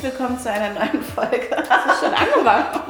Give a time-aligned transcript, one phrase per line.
[0.00, 1.48] Herzlich willkommen zu einer neuen Folge.
[1.68, 2.80] Hast du schon angemacht?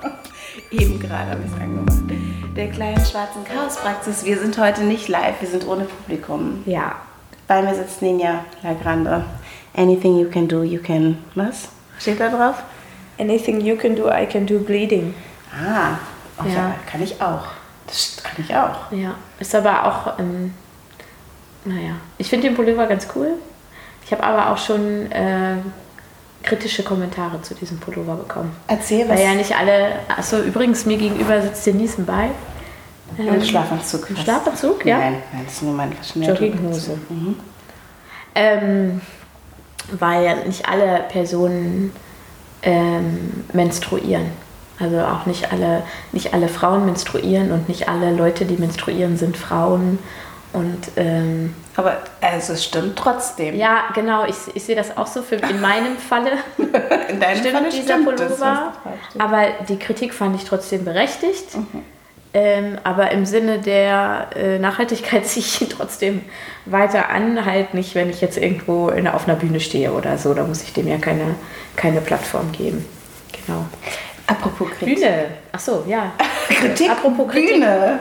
[0.70, 2.56] Eben gerade habe ich es angemacht.
[2.56, 4.24] Der kleinen schwarzen Chaospraxis.
[4.24, 6.62] Wir sind heute nicht live, wir sind ohne Publikum.
[6.64, 6.94] Ja.
[7.46, 9.22] Bei mir sitzt Ninja Lagrande.
[9.76, 11.18] Anything you can do, you can.
[11.34, 11.68] Was?
[11.98, 12.62] Steht da drauf?
[13.18, 15.12] Anything you can do, I can do bleeding.
[15.52, 15.98] Ah,
[16.38, 16.54] oh, ja.
[16.54, 16.74] Ja.
[16.90, 17.48] kann ich auch.
[17.86, 18.90] Das kann ich auch.
[18.92, 19.14] Ja.
[19.40, 20.54] Ist aber auch, ähm,
[21.66, 21.96] naja.
[22.16, 23.32] Ich finde den Pullover ganz cool.
[24.06, 25.56] Ich habe aber auch schon äh,
[26.42, 28.54] kritische Kommentare zu diesem Pullover bekommen.
[28.66, 29.18] Erzähl was.
[29.18, 30.00] Weil ja nicht alle.
[30.08, 32.30] Achso, übrigens, mir gegenüber sitzt Denise bei.
[33.18, 34.08] Im Schlafanzug.
[34.10, 34.98] Im Schlafanzug, ja.
[34.98, 36.98] Nein, nein, das ist nur mein Jogginghose.
[37.08, 37.36] Mhm.
[38.34, 39.00] Ähm,
[39.98, 41.92] weil ja nicht alle Personen
[42.62, 44.26] ähm, menstruieren.
[44.78, 49.36] Also auch nicht alle, nicht alle Frauen menstruieren und nicht alle Leute, die menstruieren, sind
[49.36, 49.98] Frauen.
[50.52, 53.54] Und ähm, Aber also, es stimmt trotzdem.
[53.56, 56.32] ja, genau, ich, ich sehe das auch so für in meinem Falle.
[57.08, 58.30] In deinem stimmt Falle dieser stimmt das, Pullover.
[58.30, 58.72] was da
[59.10, 59.22] steht.
[59.22, 61.56] Aber die Kritik fand ich trotzdem berechtigt.
[61.56, 61.82] Mhm.
[62.32, 66.22] Ähm, aber im Sinne der äh, Nachhaltigkeit ziehe ich ihn trotzdem
[66.66, 67.44] weiter an.
[67.44, 70.34] Halt nicht, wenn ich jetzt irgendwo in, auf einer Bühne stehe oder so.
[70.34, 71.34] Da muss ich dem ja keine,
[71.76, 72.84] keine Plattform geben.
[73.46, 73.66] Genau.
[74.26, 74.96] Apropos Kritik.
[74.96, 75.24] Bühne.
[75.50, 76.12] Ach so, ja.
[76.48, 77.54] Kritik, Apropos Kritik.
[77.54, 77.98] Bühne.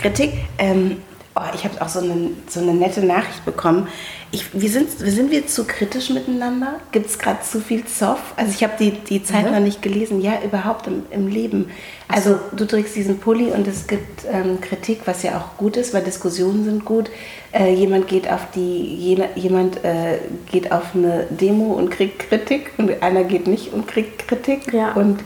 [0.00, 0.32] Kritik.
[0.58, 1.02] Ähm,
[1.34, 3.88] oh, ich habe auch so eine, so eine nette Nachricht bekommen.
[4.30, 6.80] Ich, wir sind, sind wir zu kritisch miteinander?
[6.90, 8.18] Gibt es gerade zu viel Zoff?
[8.36, 9.52] Also ich habe die, die Zeit Mhm.
[9.52, 10.20] noch nicht gelesen.
[10.22, 11.70] Ja, überhaupt im, im Leben.
[12.08, 15.92] Also du trägst diesen Pulli und es gibt ähm, Kritik, was ja auch gut ist,
[15.92, 17.10] weil Diskussionen sind gut.
[17.52, 20.18] Äh, jemand geht auf die, jena- jemand äh,
[20.50, 24.72] geht auf eine Demo und kriegt Kritik und einer geht nicht und kriegt Kritik.
[24.72, 24.92] Ja.
[24.92, 25.20] Und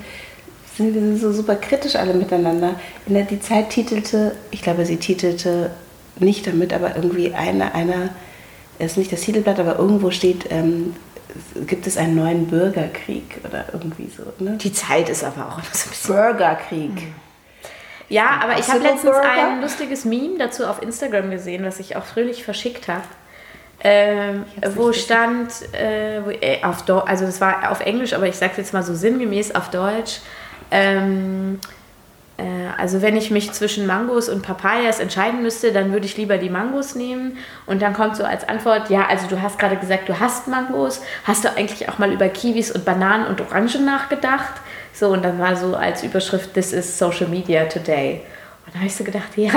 [0.77, 2.75] sind wir sind so super kritisch alle miteinander.
[3.06, 5.71] In der, die Zeit titelte, ich glaube, sie titelte
[6.19, 8.10] nicht damit, aber irgendwie einer, einer,
[8.78, 10.94] ist nicht das Titelblatt, aber irgendwo steht, ähm,
[11.66, 14.22] gibt es einen neuen Bürgerkrieg oder irgendwie so.
[14.43, 14.56] Ne?
[14.59, 16.15] Die Zeit ist aber auch so ein bisschen.
[16.15, 17.09] Bürgerkrieg.
[18.09, 19.32] Ja, aber ich habe letztens Burger?
[19.32, 23.03] ein lustiges Meme dazu auf Instagram gesehen, was ich auch fröhlich verschickt habe.
[23.83, 24.44] Ähm,
[24.75, 28.54] wo stand, äh, wo, äh, auf Deu also das war auf Englisch, aber ich sage
[28.56, 30.21] jetzt mal so sinngemäß auf Deutsch.
[30.71, 31.75] Ähm, äh,
[32.76, 36.50] also wenn ich mich zwischen Mangos und Papayas entscheiden müsste, dann würde ich lieber die
[36.50, 37.38] Mangos nehmen.
[37.64, 41.00] Und dann kommt so als Antwort, ja, also du hast gerade gesagt, du hast Mangos.
[41.24, 44.54] Hast du eigentlich auch mal über Kiwis und Bananen und Orangen nachgedacht?
[44.92, 48.20] So, und dann war so als Überschrift, this is social media today.
[48.66, 49.53] Und da habe ich so gedacht, ja,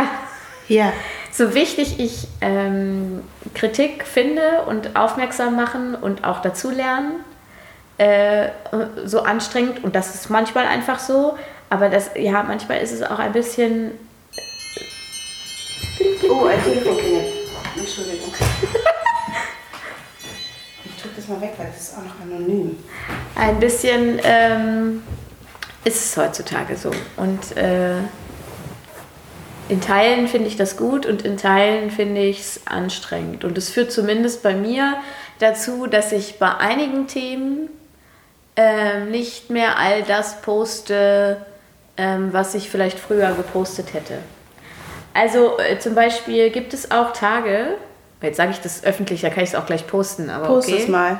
[0.69, 0.93] Ja.
[1.31, 3.23] so wichtig ich ähm,
[3.55, 7.13] Kritik finde und aufmerksam machen und auch dazulernen,
[7.97, 8.49] äh,
[9.03, 11.37] so anstrengend und das ist manchmal einfach so,
[11.69, 13.91] aber das, ja, manchmal ist es auch ein bisschen,
[16.29, 17.25] Oh, ein Telefon klingelt.
[17.75, 18.33] Entschuldigung.
[20.85, 22.77] Ich drücke das mal weg, weil das ist auch noch anonym.
[23.35, 25.03] ein bisschen ähm,
[25.83, 27.97] ist es heutzutage so und äh,
[29.69, 33.43] in Teilen finde ich das gut und in Teilen finde ich es anstrengend.
[33.45, 34.97] Und es führt zumindest bei mir
[35.39, 37.69] dazu, dass ich bei einigen Themen
[38.55, 41.45] ähm, nicht mehr all das poste,
[41.99, 44.19] ähm, was ich vielleicht früher gepostet hätte.
[45.13, 47.75] Also äh, zum Beispiel gibt es auch Tage,
[48.21, 50.81] jetzt sage ich das öffentlich, da kann ich es auch gleich posten, aber Post okay
[50.81, 51.19] es mal.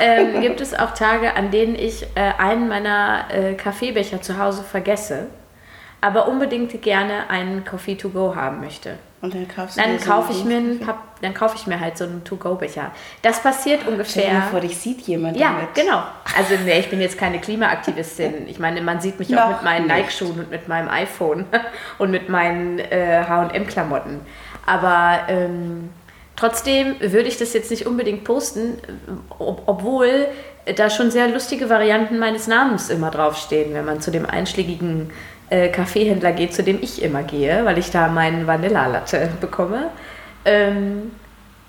[0.00, 4.64] ähm, gibt es auch Tage, an denen ich äh, einen meiner äh, Kaffeebecher zu Hause
[4.64, 5.26] vergesse,
[6.00, 8.94] aber unbedingt gerne einen Coffee to go haben möchte.
[9.20, 10.80] Und dann kaufst du Dann dir so kaufe einen ich mir einen.
[10.80, 12.92] Papp, dann kaufe ich mir halt so einen To-Go-Becher.
[13.22, 14.32] Das passiert Stell dir ungefähr.
[14.34, 15.74] mal vor, dich sieht jemand Ja, damit.
[15.74, 16.02] genau.
[16.36, 18.46] Also nee, ich bin jetzt keine Klimaaktivistin.
[18.48, 19.86] Ich meine, man sieht mich auch mit meinen.
[19.88, 21.46] Nike-Schuhen und mit meinem iPhone
[21.98, 24.20] und mit meinen äh, H&M-Klamotten.
[24.66, 25.88] Aber ähm,
[26.36, 28.78] trotzdem würde ich das jetzt nicht unbedingt posten,
[29.38, 30.28] ob, obwohl
[30.76, 35.10] da schon sehr lustige Varianten meines Namens immer draufstehen, wenn man zu dem einschlägigen
[35.50, 39.90] äh, Kaffeehändler geht, zu dem ich immer gehe, weil ich da meinen Vanilla-Latte bekomme.
[40.44, 41.10] Ähm,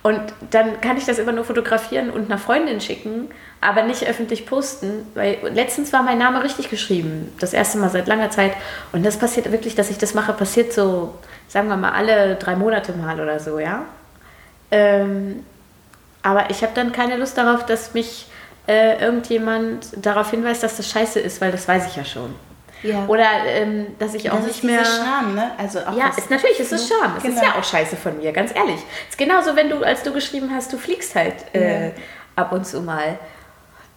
[0.02, 0.22] und
[0.52, 3.30] dann kann ich das immer nur fotografieren und einer Freundin schicken,
[3.60, 8.08] aber nicht öffentlich posten, weil letztens war mein Name richtig geschrieben, das erste Mal seit
[8.08, 8.54] langer Zeit.
[8.94, 11.16] Und das passiert wirklich, dass ich das mache, passiert so,
[11.50, 13.84] sagen wir mal, alle drei Monate mal oder so, ja.
[14.72, 15.44] Ähm,
[16.22, 18.28] aber ich habe dann keine Lust darauf, dass mich
[18.68, 22.34] äh, irgendjemand darauf hinweist, dass das scheiße ist, weil das weiß ich ja schon.
[22.84, 23.06] Ja.
[23.08, 24.84] Oder ähm, dass ich auch das nicht ist mehr.
[24.86, 25.52] Scham, ne?
[25.58, 27.16] Also auch Ja, ist, natürlich ist es Scham.
[27.18, 27.44] Es ist Genau.
[27.44, 28.80] ja auch scheiße von mir, ganz ehrlich.
[29.08, 31.92] Es ist genauso, wenn du, als du geschrieben hast, du fliegst halt äh, Ja.
[32.36, 33.20] ab und zu mal.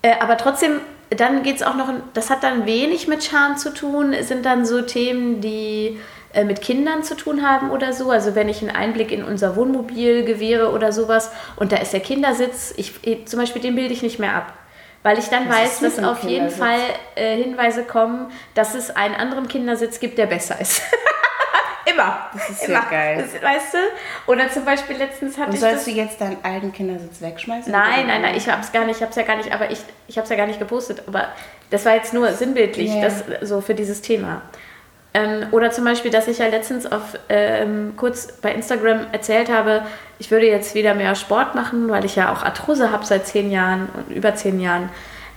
[0.02, 0.81] Äh, aber trotzdem,
[1.11, 4.44] dann geht es auch noch, das hat dann wenig mit Scham zu tun, es sind
[4.44, 6.00] dann so Themen, die
[6.32, 8.11] äh, mit Kindern zu tun haben oder so.
[8.11, 12.00] Also wenn ich einen Einblick in unser Wohnmobil gewähre oder sowas und da ist der
[12.00, 12.94] Kindersitz, ich,
[13.26, 14.52] zum Beispiel den bilde ich nicht mehr ab.
[15.02, 16.50] Weil ich dann Das weiß, dass auf jeden.
[16.50, 16.78] Fall
[17.16, 20.82] äh, Hinweise kommen, dass es einen anderen Kindersitz gibt, der besser ist.
[21.84, 22.31] Immer.
[22.32, 22.75] Das ist Immer.
[22.75, 23.16] ja geil.
[23.32, 24.31] Das, weißt du?
[24.31, 27.72] Oder zum Beispiel letztens hatte Und ich sollst du jetzt deinen alten Kindersitz wegschmeißen?
[27.72, 30.16] Nein, nein, nein, ich hab's gar nicht, ich hab's ja gar nicht, aber ich, ich
[30.16, 31.02] hab's ja gar nicht gepostet.
[31.08, 31.28] Aber
[31.70, 33.02] das war jetzt nur sinnbildlich, Ja.
[33.02, 34.43] das so für dieses Thema.
[35.14, 39.82] Ähm, oder zum Beispiel, dass ich ja letztens auf ähm, kurz bei Instagram erzählt habe,
[40.19, 43.50] ich würde jetzt wieder mehr Sport machen, weil ich ja auch Arthrose habe seit zehn
[43.50, 44.88] Jahren und über zehn Jahren.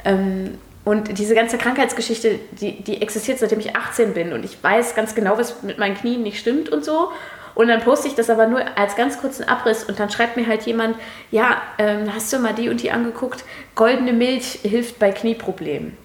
[0.06, 4.96] Ähm, und diese ganze Krankheitsgeschichte, die, die existiert seitdem ich 18 bin und ich weiß
[4.96, 7.12] ganz genau, was mit meinen Knien nicht stimmt und so.
[7.56, 10.46] Und dann poste ich das aber nur als ganz kurzen Abriss und dann schreibt mir
[10.46, 10.98] halt jemand,
[11.32, 13.44] ja, ähm, hast du mal die und die angeguckt?
[13.74, 15.98] Goldene Milch hilft bei Knieproblemen.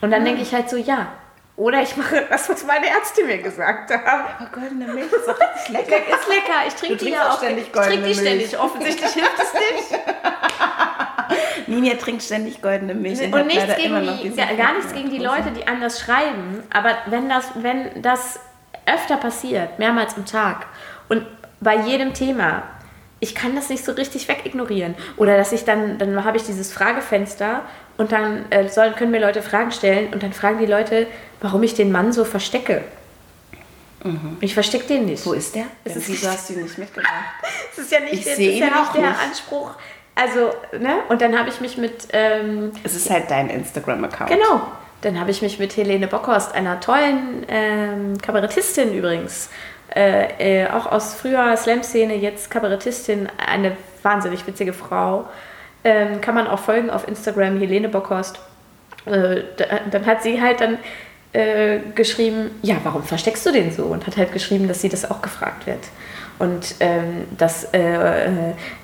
[0.00, 1.08] Und dann denke ich halt so, ja.
[1.58, 4.04] Oder ich mache das, was meine Ärzte mir gesagt haben.
[4.06, 5.96] Aber goldene Milch ist doch richtig lecker.
[5.96, 7.38] Ist lecker, ich trinke die ja auch auch.
[7.38, 8.18] ständig ich trinke die Milch.
[8.20, 8.58] ständig.
[8.58, 10.00] Offensichtlich hilft es nicht.
[11.66, 13.20] Ninja trinkt ständig goldene Milch.
[13.20, 15.18] Und hat nichts gegen immer noch die, gar, gar nichts gegen die.
[15.18, 16.62] Leute, die anders schreiben.
[16.72, 18.38] Aber wenn das, wenn das
[18.86, 20.66] öfter passiert, mehrmals am Tag
[21.08, 21.26] und
[21.60, 22.62] bei jedem Thema,
[23.20, 24.94] ich kann das nicht so richtig wegignorieren.
[25.16, 27.62] Oder dass ich dann, dann habe ich dieses Fragefenster
[27.96, 31.06] und dann äh, sollen, können mir Leute Fragen stellen und dann fragen die Leute,
[31.40, 32.82] warum ich den Mann so verstecke.
[34.40, 35.26] Ich verstecke den nicht.
[35.26, 35.64] Wo ist der?
[35.84, 37.12] Es Denn ist- wieso hast du ihn nicht mitgebracht?
[37.76, 39.20] Das ist ja nicht, Ich das ist ja nicht der nicht.
[39.28, 39.70] Anspruch.
[40.14, 40.98] Also, ne?
[41.08, 44.30] Und dann habe ich mich mit, ähm, Es ist halt dein Instagram-Account.
[44.30, 44.62] genau,
[45.00, 49.48] dann habe ich mich mit Helene Bockhorst, einer tollen ähm, Kabarettistin übrigens,
[49.94, 55.28] äh, äh, auch aus früher Slam-Szene, jetzt Kabarettistin, eine wahnsinnig witzige Frau.
[55.84, 58.38] Ähm, kann man auch folgen auf Instagram, Helene Bockhorst.
[59.06, 60.78] Äh, da, dann hat sie halt dann
[61.32, 63.84] äh, geschrieben, ja, warum versteckst du den so?
[63.84, 65.80] Und hat halt geschrieben, dass sie das auch gefragt wird.
[66.38, 68.30] Und ähm, dass äh, äh,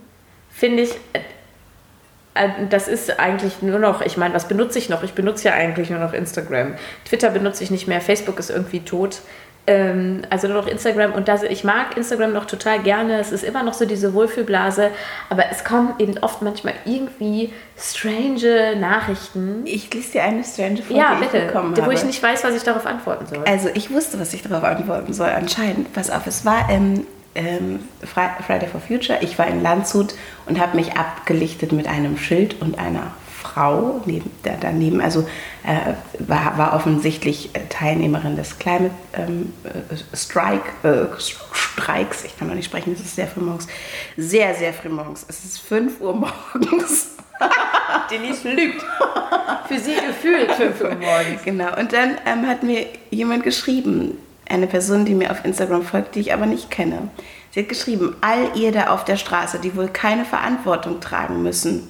[0.51, 1.21] finde ich, äh,
[2.35, 5.03] äh, das ist eigentlich nur noch, ich meine, was benutze ich noch?
[5.03, 6.75] Ich benutze ja eigentlich nur noch Instagram.
[7.05, 9.21] Twitter benutze ich nicht mehr, Facebook ist irgendwie tot.
[9.71, 13.21] Ähm, also nur noch Instagram und das, ich mag Instagram noch total gerne.
[13.21, 14.91] Es ist immer noch so diese Wohlfühlblase,
[15.29, 19.63] aber es kommen eben oft manchmal irgendwie strange Nachrichten.
[19.67, 21.47] Ich lese dir eine strange vor, Ja, die ich bitte.
[21.47, 21.95] bekommen Wo habe.
[21.95, 23.45] ich nicht weiß, was ich darauf antworten soll.
[23.47, 25.93] Also ich wusste, was ich darauf antworten soll, anscheinend.
[25.93, 27.07] Pass auf, es war ähm,
[27.37, 29.19] ähm, Fri- Friday for Future.
[29.23, 30.15] Ich war in Landshut
[30.47, 35.01] und habe mich abgelichtet mit einem Schild und einer Frau neben, da, daneben.
[35.01, 35.27] Also
[35.65, 41.07] äh, war, war offensichtlich äh, Teilnehmerin des Climate ähm, äh, Strike, äh,
[41.53, 42.25] Streiks.
[42.25, 43.67] Ich kann noch nicht sprechen, es ist sehr früh morgens.
[44.17, 45.25] Sehr, sehr früh morgens.
[45.29, 47.17] Es ist 5 Uhr morgens.
[48.11, 48.85] Denise lügt.
[49.69, 51.43] Für sie gefühlt 5 Uhr morgens.
[51.45, 56.15] Genau, und dann ähm, hat mir jemand geschrieben, eine Person, die mir auf Instagram folgt,
[56.15, 57.09] die ich aber nicht kenne.
[57.53, 61.89] Sie hat geschrieben, all ihr da auf der Straße, die wohl keine Verantwortung tragen müssen.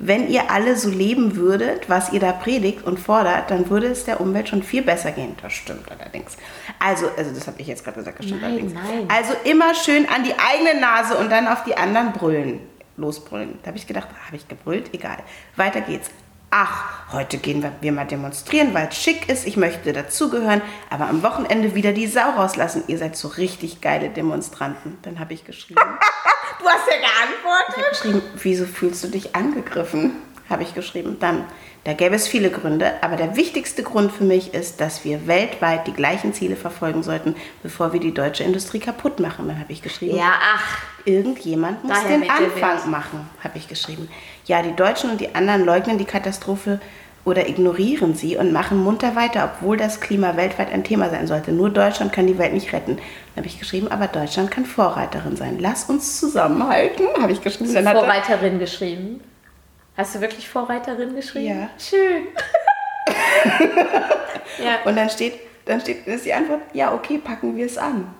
[0.00, 4.04] Wenn ihr alle so leben würdet, was ihr da predigt und fordert, dann würde es
[4.04, 5.34] der Umwelt schon viel besser gehen.
[5.42, 6.36] Das stimmt allerdings.
[6.78, 8.74] Also, also das habe ich jetzt gerade gesagt, das stimmt Nein, allerdings.
[8.74, 9.08] nein.
[9.08, 12.60] Also immer schön an die eigene Nase und dann auf die anderen brüllen.
[12.96, 13.58] Losbrüllen.
[13.62, 14.94] Da habe ich gedacht, habe ich gebrüllt?
[14.94, 15.18] Egal.
[15.56, 16.10] Weiter geht's.
[16.50, 19.46] Ach, heute gehen wir, wir mal demonstrieren, weil es schick ist.
[19.46, 22.84] Ich möchte dazugehören, aber am Wochenende wieder die Sau rauslassen.
[22.86, 24.96] Ihr seid so richtig geile Demonstranten.
[25.02, 25.80] Dann habe ich geschrieben.
[26.58, 27.68] Du hast ja geantwortet.
[27.68, 30.12] Ich habe geschrieben, wieso fühlst du dich angegriffen?
[30.50, 31.18] Habe ich geschrieben.
[31.20, 31.44] Dann,
[31.84, 35.86] da gäbe es viele Gründe, aber der wichtigste Grund für mich ist, dass wir weltweit
[35.86, 39.46] die gleichen Ziele verfolgen sollten, bevor wir die deutsche Industrie kaputt machen.
[39.48, 40.16] Dann habe ich geschrieben.
[40.16, 40.78] Ja, ach.
[41.04, 44.08] Irgendjemand muss Daher den Anfang machen, habe ich geschrieben.
[44.46, 46.80] Ja, die Deutschen und die anderen leugnen die Katastrophe
[47.28, 51.52] oder ignorieren sie und machen munter weiter, obwohl das Klima weltweit ein Thema sein sollte.
[51.52, 52.96] Nur Deutschland kann die Welt nicht retten.
[52.96, 55.58] Dann habe ich geschrieben, aber Deutschland kann Vorreiterin sein.
[55.58, 57.72] Lass uns zusammenhalten, habe ich geschrieben.
[57.72, 59.20] Dann er, Vorreiterin geschrieben.
[59.96, 61.60] Hast du wirklich Vorreiterin geschrieben?
[61.60, 61.70] Ja.
[61.78, 62.28] Schön.
[64.64, 64.78] ja.
[64.84, 68.14] und dann steht, dann steht, ist die Antwort, ja, okay, packen wir es an.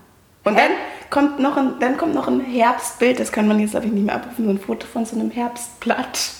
[0.45, 0.71] Und dann
[1.11, 4.07] kommt, noch ein, dann kommt noch ein Herbstbild, das kann man jetzt, glaube ich, nicht
[4.07, 6.38] mehr abrufen, so ein Foto von so einem Herbstblatt.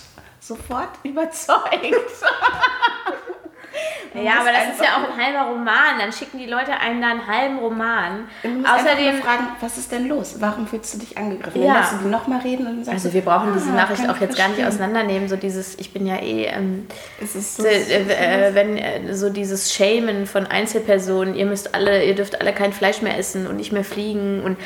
[0.49, 1.85] Sofort überzeugt.
[4.15, 5.99] Ja, aber das ist ja auch ein halber Roman.
[5.99, 8.27] Dann schicken die Leute einem da einen halben Roman.
[8.43, 10.37] Außerdem, fragen, was ist denn los?
[10.41, 11.63] Warum fühlst du dich angegriffen?
[11.63, 11.75] Ja.
[11.75, 14.37] Dann du die nochmal reden und sagst also wir brauchen diese ah, Nachricht auch jetzt
[14.39, 15.29] gar nicht auseinandernehmen.
[15.29, 16.87] So dieses, ich bin ja eh, ähm,
[17.21, 22.15] so, so, äh, äh, wenn äh, so dieses Shamen von Einzelpersonen, ihr müsst alle, ihr
[22.15, 24.57] dürft alle kein Fleisch mehr essen und nicht mehr fliegen und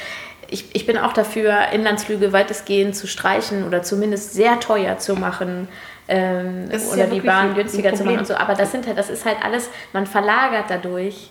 [0.53, 5.69] ich, ich bin auch dafür, Inlandsflüge weitestgehend zu streichen oder zumindest sehr teuer zu machen.
[6.09, 8.35] Ähm, oder ja die Bahn günstiger zu machen und so.
[8.35, 11.31] Aber das sind halt, das ist halt alles, man verlagert dadurch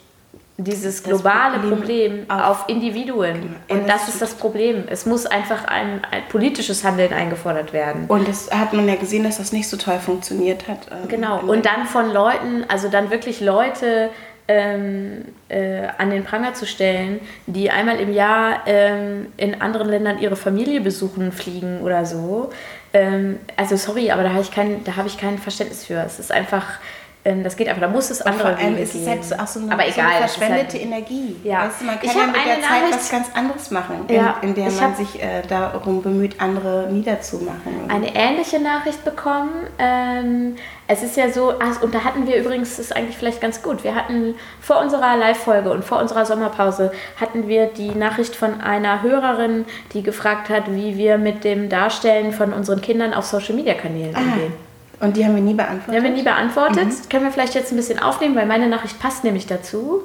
[0.58, 3.56] dieses globale Problem, Problem auf, auf, Individuen.
[3.68, 3.82] Genau.
[3.82, 4.84] Und das ist das Problem.
[4.88, 8.06] Es muss einfach ein, ein, politisches Handeln eingefordert werden.
[8.08, 10.88] Und das hat man ja gesehen, dass das nicht so toll funktioniert hat.
[10.92, 11.40] Ähm, genau.
[11.40, 14.10] Und dann von Leuten, also dann wirklich Leute
[14.51, 20.20] ähm, äh, an den Pranger zu stellen, die einmal im Jahr ähm, in anderen Ländern
[20.20, 22.51] ihre Familie besuchen, fliegen oder so.
[22.93, 26.03] Ähm, also sorry, aber da habe ich, kein, hab ich kein Verständnis für.
[26.03, 26.79] Es ist einfach
[27.24, 29.88] das geht einfach, da muss es andere Wege ist es halt auch so eine, aber
[29.88, 31.36] egal, so eine verschwendete halt, Energie.
[31.44, 31.66] Ja.
[31.68, 34.50] Weißt du, man kann ja mit der Zeit Nachricht, was ganz anderes machen, ja, in,
[34.50, 37.90] in der man sich äh, darum bemüht, andere niederzumachen.
[37.90, 39.68] Eine ähnliche Nachricht bekommen.
[39.78, 40.56] Ähm,
[40.88, 43.62] es ist ja so, also, und da hatten wir übrigens, das ist eigentlich vielleicht ganz
[43.62, 48.62] gut, wir hatten vor unserer Live-Folge und vor unserer Sommerpause hatten wir die Nachricht von
[48.62, 54.16] einer Hörerin, die gefragt hat, wie wir mit dem Darstellen von unseren Kindern auf Social-Media-Kanälen
[54.16, 54.20] ah.
[54.20, 54.71] umgehen.
[55.01, 55.93] Und die haben wir nie beantwortet?
[55.93, 56.86] Die haben wir nie beantwortet.
[56.86, 57.10] Mhm.
[57.10, 60.03] Können wir vielleicht jetzt ein bisschen aufnehmen, weil meine Nachricht passt nämlich dazu.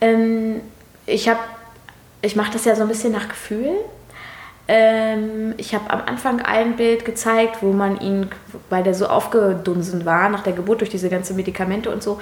[0.00, 0.60] Ähm,
[1.06, 1.40] ich habe,
[2.22, 3.76] ich mache das ja so ein bisschen nach Gefühl.
[4.68, 8.30] Ähm, ich habe am Anfang ein Bild gezeigt, wo man ihn,
[8.68, 12.20] weil der so aufgedunsen war nach der Geburt durch diese ganzen Medikamente und so,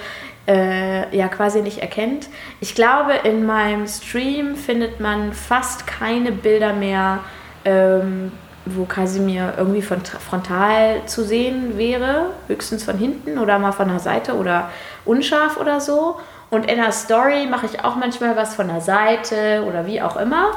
[0.49, 2.29] äh, ja quasi nicht erkennt.
[2.61, 7.21] Ich glaube, in meinem Stream findet man fast keine Bilder mehr.
[7.65, 8.33] Ähm,
[8.67, 13.99] wo Kasimir irgendwie von, frontal zu sehen wäre, höchstens von hinten oder mal von der
[13.99, 14.71] Seite oder
[15.05, 16.17] unscharf oder so.
[16.51, 20.17] Und in der Story mache ich auch manchmal was von der Seite oder wie auch
[20.17, 20.51] immer.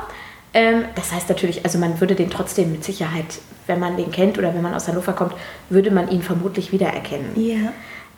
[0.53, 4.37] Ähm, das heißt natürlich, also man würde den trotzdem mit Sicherheit, wenn man den kennt
[4.37, 5.33] oder wenn man aus Hannover kommt,
[5.69, 7.31] würde man ihn vermutlich wiedererkennen.
[7.35, 7.71] Ja.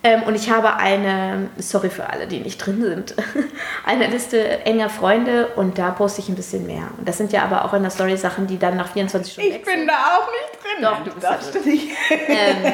[0.06, 3.16] Ähm, und ich habe eine, sorry für alle, die nicht drin sind,
[3.84, 6.84] eine Liste enger Freunde und da poste ich ein bisschen mehr.
[6.96, 9.50] Und das sind ja aber auch in der Story Sachen, die dann nach 24 Stunden.
[9.50, 10.82] Ich bin da auch nicht drin.
[10.82, 11.88] Doch, du bist da nicht.
[12.28, 12.72] Ähm,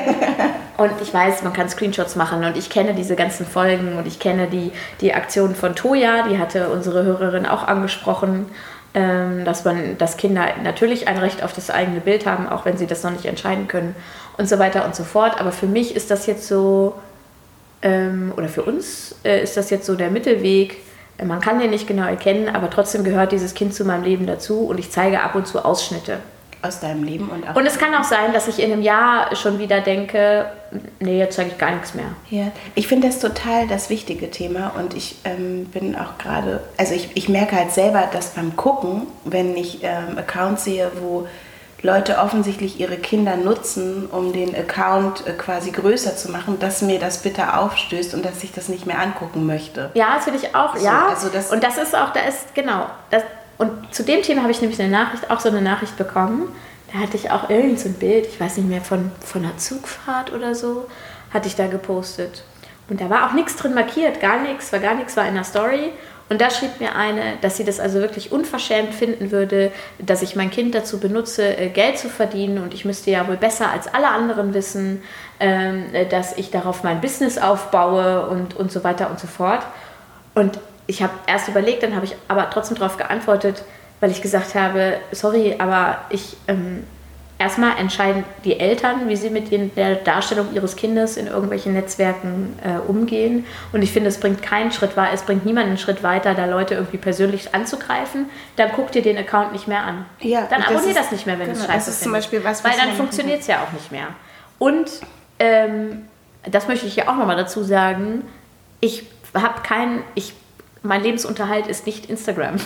[0.76, 4.18] und ich weiß, man kann Screenshots machen und ich kenne diese ganzen Folgen und ich
[4.18, 4.70] kenne die,
[5.00, 8.50] die Aktion von Toya, die hatte unsere Hörerin auch angesprochen.
[8.94, 12.76] Ähm, dass man, dass Kinder natürlich ein Recht auf das eigene Bild haben, auch wenn
[12.76, 13.96] sie das noch nicht entscheiden können
[14.36, 15.40] und so weiter und so fort.
[15.40, 16.92] Aber für mich ist das jetzt so,
[17.82, 20.78] ähm, oder für uns äh, ist das jetzt so der Mittelweg.
[21.18, 24.26] Äh, man kann den nicht genau erkennen, aber trotzdem gehört dieses Kind zu meinem Leben
[24.26, 26.18] dazu und ich zeige ab und zu Ausschnitte.
[26.64, 27.56] Aus deinem Leben und auch.
[27.56, 30.46] Und es kann auch sein, dass ich in einem Jahr schon wieder denke,
[31.00, 32.04] nee, jetzt zeige ich gar nichts mehr.
[32.30, 36.94] Ja, ich finde das total das wichtige Thema und ich ähm, bin auch gerade, also
[36.94, 41.26] ich, ich merke halt selber, dass beim Gucken, wenn ich ähm, Accounts sehe, wo
[41.82, 47.00] Leute offensichtlich ihre Kinder nutzen, um den Account äh, quasi größer zu machen, dass mir
[47.00, 49.90] das bitter aufstößt und dass ich das nicht mehr angucken möchte.
[49.94, 51.08] Ja, das finde ich auch, so, ja.
[51.08, 53.24] Also das und das ist auch, da ist, genau, das,
[53.58, 56.54] und zu dem Thema habe ich nämlich eine Nachricht, auch so eine Nachricht bekommen.
[56.92, 59.56] Da hatte ich auch irgend so ein Bild, ich weiß nicht mehr, von, von einer
[59.56, 60.86] Zugfahrt oder so,
[61.32, 62.44] hatte ich da gepostet.
[62.88, 65.44] Und da war auch nichts drin markiert, gar nichts, war gar nichts, war in der
[65.44, 65.92] Story.
[66.32, 70.34] Und da schrieb mir eine, dass sie das also wirklich unverschämt finden würde, dass ich
[70.34, 72.56] mein Kind dazu benutze, äh, Geld zu verdienen.
[72.62, 75.02] Und ich müsste ja wohl besser als alle anderen wissen,
[75.40, 79.60] ähm, dass ich darauf mein Business aufbaue und, und so weiter und so fort.
[80.34, 83.62] Und ich habe erst überlegt, dann habe ich aber trotzdem darauf geantwortet,
[84.00, 86.84] weil ich gesagt habe, sorry, aber ich ähm,
[87.42, 92.78] erstmal entscheiden die Eltern, wie sie mit der Darstellung ihres Kindes in irgendwelchen Netzwerken äh,
[92.88, 93.44] umgehen.
[93.72, 96.46] Und ich finde, es bringt keinen Schritt weiter, es bringt niemanden einen Schritt weiter, da
[96.46, 98.30] Leute irgendwie persönlich anzugreifen.
[98.56, 100.06] Dann guck dir den Account nicht mehr an.
[100.20, 102.12] Ja, dann abonnier das, das, nicht mehr, wenn genau, du es scheiße das ist zum
[102.12, 104.06] Beispiel was, Weil dann funktioniert es ja auch nicht mehr.
[104.58, 104.88] Und
[105.40, 106.06] ähm,
[106.48, 108.22] das möchte ich ja auch nochmal dazu sagen,
[108.80, 110.34] ich habe keinen, ich,
[110.82, 112.56] mein Lebensunterhalt ist nicht Instagram.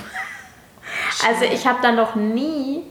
[1.26, 2.82] also ich habe da noch nie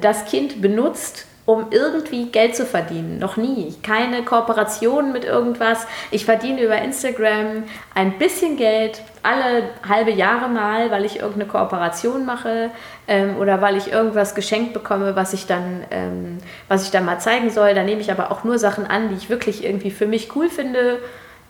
[0.00, 3.18] das Kind benutzt, um irgendwie Geld zu verdienen.
[3.18, 3.74] Noch nie.
[3.82, 5.86] Keine Kooperation mit irgendwas.
[6.10, 12.24] Ich verdiene über Instagram ein bisschen Geld, alle halbe Jahre mal, weil ich irgendeine Kooperation
[12.24, 12.70] mache
[13.08, 17.18] ähm, oder weil ich irgendwas geschenkt bekomme, was ich dann, ähm, was ich dann mal
[17.18, 17.74] zeigen soll.
[17.74, 20.48] Da nehme ich aber auch nur Sachen an, die ich wirklich irgendwie für mich cool
[20.48, 20.98] finde.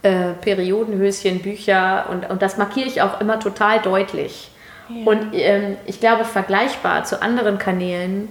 [0.02, 4.50] Äh, Periodenhöschen, Bücher und, und das markiere ich auch immer total deutlich.
[5.04, 8.28] Und ähm, ich glaube, vergleichbar zu anderen Kanälen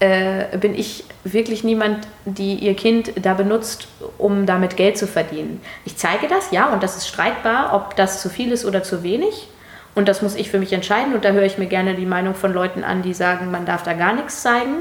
[0.00, 5.60] äh, bin ich wirklich niemand, die ihr Kind da benutzt, um damit Geld zu verdienen.
[5.84, 9.02] Ich zeige das, ja, und das ist streitbar, ob das zu viel ist oder zu
[9.02, 9.48] wenig.
[9.94, 11.14] Und das muss ich für mich entscheiden.
[11.14, 13.82] Und da höre ich mir gerne die Meinung von Leuten an, die sagen, man darf
[13.82, 14.76] da gar nichts zeigen.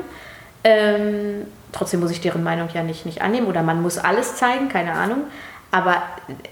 [0.63, 4.69] Ähm, trotzdem muss ich deren Meinung ja nicht, nicht annehmen oder man muss alles zeigen,
[4.69, 5.23] keine Ahnung.
[5.69, 6.01] Aber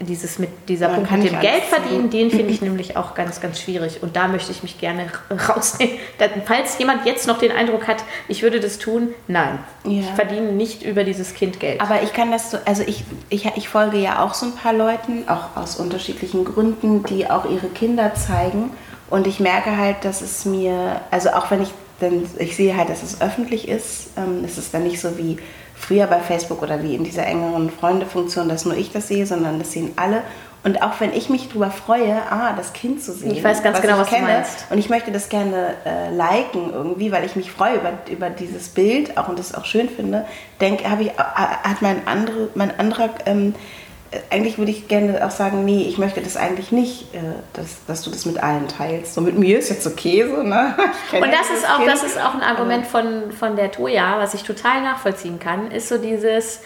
[0.00, 3.14] dieses mit dieser Man Punkt kann mit dem Geld verdienen, den finde ich nämlich auch
[3.14, 4.02] ganz, ganz schwierig.
[4.02, 5.06] Und da möchte ich mich gerne
[5.48, 5.96] rausnehmen.
[6.44, 9.58] Falls jemand jetzt noch den Eindruck hat, ich würde das tun, nein.
[9.84, 10.00] Ja.
[10.00, 11.80] Ich verdiene nicht über dieses Kind Geld.
[11.80, 14.74] Aber ich kann das so, also ich, ich, ich folge ja auch so ein paar
[14.74, 18.70] Leuten, auch aus unterschiedlichen Gründen, die auch ihre Kinder zeigen.
[19.08, 22.90] Und ich merke halt, dass es mir, also auch wenn ich dann, ich sehe halt,
[22.90, 25.38] dass es öffentlich ist, ähm, es ist dann nicht so wie
[25.76, 29.58] früher bei Facebook oder wie in dieser engeren Freunde-Funktion, dass nur ich das sehe, sondern
[29.58, 30.22] das sehen alle.
[30.64, 33.30] Und auch wenn ich mich darüber freue, ah, das Kind zu sehen.
[33.30, 34.66] Ich weiß ganz genau, ich was du meinst.
[34.68, 38.70] Und ich möchte das gerne äh, liken irgendwie, weil ich mich freue über, über dieses
[38.70, 40.26] Bild auch und das auch schön finde.
[40.60, 43.85] Habe ich, äh, hat mein, andere, mein anderer, ähm, äh,
[44.30, 47.18] eigentlich würde ich gerne auch sagen, nee, ich möchte das eigentlich nicht, äh,
[47.52, 49.14] dass, dass du das mit allen teilst.
[49.14, 50.74] So mit mir ist jetzt okay, so, ne?
[51.12, 51.88] Und das ist auch, Kind.
[51.90, 55.88] das ist auch ein Argument von, von der Toja, was ich total nachvollziehen kann, ist
[55.88, 56.60] so dieses,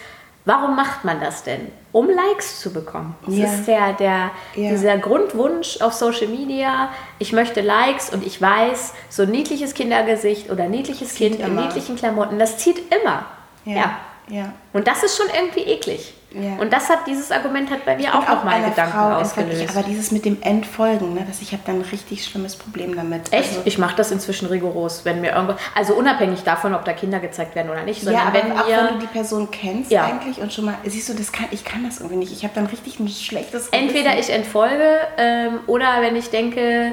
[0.45, 1.71] warum macht man das denn?
[1.93, 3.17] Um Likes zu bekommen.
[3.27, 3.45] Das Ja.
[3.47, 4.71] ist der, der, Ja.
[4.71, 10.51] dieser Grundwunsch auf Social Media, ich möchte Likes und ich weiß, so ein niedliches Kindergesicht
[10.51, 11.63] oder niedliches Zieht Kind in immer.
[11.63, 13.25] niedlichen Klamotten, das zieht immer.
[13.65, 13.91] Ja, ja.
[14.29, 14.53] ja.
[14.73, 16.15] Und das ist schon irgendwie eklig.
[16.33, 16.57] Ja.
[16.61, 19.77] Und das hat, dieses Argument hat bei mir Und auch nochmal Gedanken Frau ausgelöst.
[19.77, 23.33] Aber dieses mit dem Entfolgen, ne, dass ich habe dann ein richtig schlimmes Problem damit.
[23.33, 23.49] Echt?
[23.49, 27.19] Also, ich mache das inzwischen rigoros, wenn mir irgendwo, also unabhängig davon, ob da Kinder
[27.19, 29.91] gezeigt werden oder nicht, ja, sondern aber wenn auch mir, wenn du die Person kennst
[29.91, 30.05] Ja.
[30.05, 32.33] eigentlich und schon mal, siehst du, das kann, ich kann das irgendwie nicht.
[32.33, 34.31] Ich habe dann richtig ein schlechtes entweder Gewissen.
[34.31, 36.93] ich entfolge ähm, oder wenn ich denke,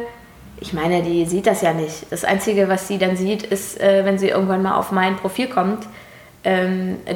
[0.60, 2.08] ich meine, die sieht das ja nicht.
[2.10, 5.48] Das Einzige, was sie dann sieht, ist, äh, wenn sie irgendwann mal auf mein Profil
[5.48, 5.86] kommt,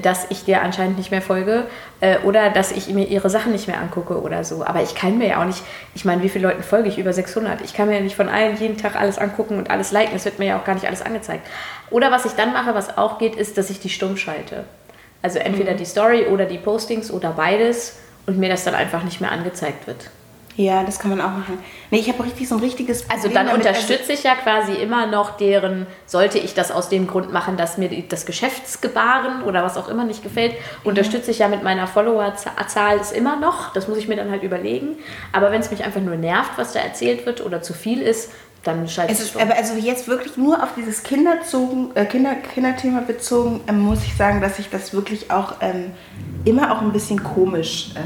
[0.01, 1.65] dass ich dir anscheinend nicht mehr folge
[2.01, 4.65] äh, oder dass ich mir ihre Sachen nicht mehr angucke oder so.
[4.65, 5.63] Aber ich kann mir ja auch nicht,
[5.95, 6.97] ich meine, wie viele Leuten folge ich?
[6.97, 7.61] Über 600.
[7.61, 10.15] Ich kann mir ja nicht von allen jeden Tag alles angucken und alles liken.
[10.15, 11.47] Es wird mir ja auch gar nicht alles angezeigt.
[11.89, 14.65] Oder was ich dann mache, was auch geht, ist, dass ich die stumm schalte.
[15.21, 19.21] Also entweder die Story oder die Postings oder beides und mir das dann einfach nicht
[19.21, 20.09] mehr angezeigt wird.
[20.57, 21.57] Ja, das kann man auch machen.
[21.91, 23.65] Nee, ich habe richtig so ein richtiges Also Problem dann damit.
[23.65, 27.77] unterstütze ich ja quasi immer noch deren, sollte ich das aus dem Grund machen, dass
[27.77, 32.97] mir das Geschäftsgebaren oder was auch immer nicht gefällt, unterstütze ich ja mit meiner Followerzahl
[32.97, 33.73] das immer noch.
[33.73, 34.97] Das muss ich mir dann halt überlegen.
[35.31, 38.31] Aber wenn es mich einfach nur nervt, was da erzählt wird oder zu viel ist,
[38.63, 39.41] dann schalte Es ich stumm.
[39.41, 44.15] aber also jetzt wirklich nur auf dieses Kinderzogen, äh, Kinder, Kinderthema bezogen, ähm, muss ich
[44.15, 45.91] sagen, dass ich das wirklich auch ähm,
[46.45, 47.99] immer auch ein bisschen komisch äh,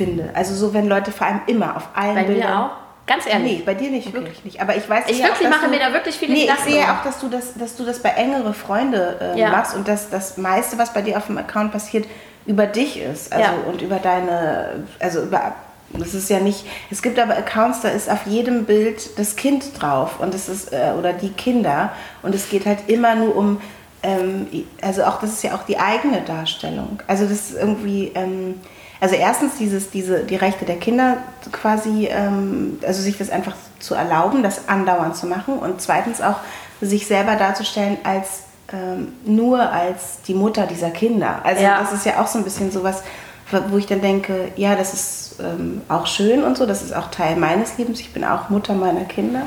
[0.00, 0.30] finde.
[0.34, 2.50] Also so, wenn Leute vor allem immer auf allen Bei Bildern...
[2.50, 2.70] mir auch?
[3.06, 3.58] Ganz ehrlich.
[3.58, 4.60] Nee, bei dir nicht, wirklich nicht.
[4.62, 6.38] Aber ich weiß Ich ja wirklich auch, dass mache du, mir da wirklich viele Nee,
[6.40, 6.90] ich Gedanken sehe drum.
[6.96, 9.50] auch, dass du das, dass du das bei engere Freunde äh, Ja.
[9.50, 12.06] machst und dass das meiste, was bei dir auf dem Account passiert,
[12.46, 13.32] über dich ist.
[13.32, 13.54] Also Ja.
[13.68, 15.54] und über deine, also über
[15.92, 19.64] das ist ja nicht, es gibt aber Accounts, da ist auf jedem Bild das Kind
[19.80, 21.90] drauf und es ist, äh, oder die Kinder
[22.22, 23.60] und es geht halt immer nur um,
[24.04, 24.46] ähm,
[24.82, 27.02] also auch, das ist ja auch die eigene Darstellung.
[27.08, 28.60] Also das ist irgendwie, ähm,
[29.00, 31.18] also erstens dieses, diese, die Rechte der Kinder
[31.52, 36.36] quasi, ähm, also sich das einfach zu erlauben, das andauernd zu machen und zweitens auch
[36.80, 41.40] sich selber darzustellen als ähm, nur als die Mutter dieser Kinder.
[41.44, 41.80] Also Ja.
[41.80, 43.02] das ist ja auch so ein bisschen sowas,
[43.68, 47.10] wo ich dann denke, ja, das ist ähm, auch schön und so, das ist auch
[47.10, 48.00] Teil meines Lebens.
[48.00, 49.42] Ich bin auch Mutter meiner Kinder.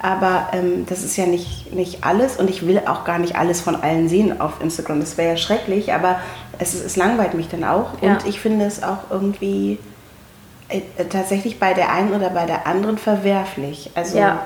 [0.00, 3.60] Aber ähm, das ist ja nicht, nicht alles und ich will auch gar nicht alles
[3.60, 5.00] von allen sehen auf Instagram.
[5.00, 6.20] Das wäre ja schrecklich, aber
[6.58, 7.90] es, es langweilt mich dann auch.
[8.02, 8.12] Ja.
[8.12, 9.78] Und ich finde es auch irgendwie
[10.68, 13.90] äh, tatsächlich bei der einen oder bei der anderen verwerflich.
[13.94, 14.40] Also Ja.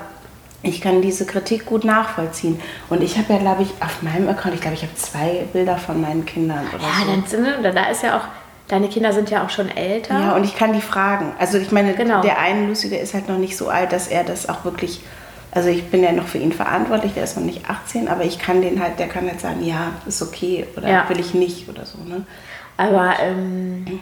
[0.61, 2.59] ich kann diese Kritik gut nachvollziehen.
[2.89, 5.77] Und ich habe ja, glaube ich, auf meinem Account, ich glaube, ich habe zwei Bilder
[5.77, 7.11] von meinen Kindern oder Ja, so.
[7.11, 8.23] dann sind, da ist ja auch,
[8.69, 10.17] deine Kinder sind ja auch schon älter.
[10.19, 11.33] Ja, und ich kann die fragen.
[11.39, 12.21] Also ich meine, Genau.
[12.21, 15.01] der eine Lucy, der ist halt noch nicht so alt, dass er das auch wirklich.
[15.55, 18.39] Also ich bin ja noch für ihn verantwortlich, der ist noch nicht 18, aber ich
[18.39, 21.09] kann den halt, der kann halt sagen, ja, ist okay oder Ja.
[21.09, 21.99] will ich nicht oder so.
[21.99, 22.25] Ne?
[22.75, 23.99] Aber ähm,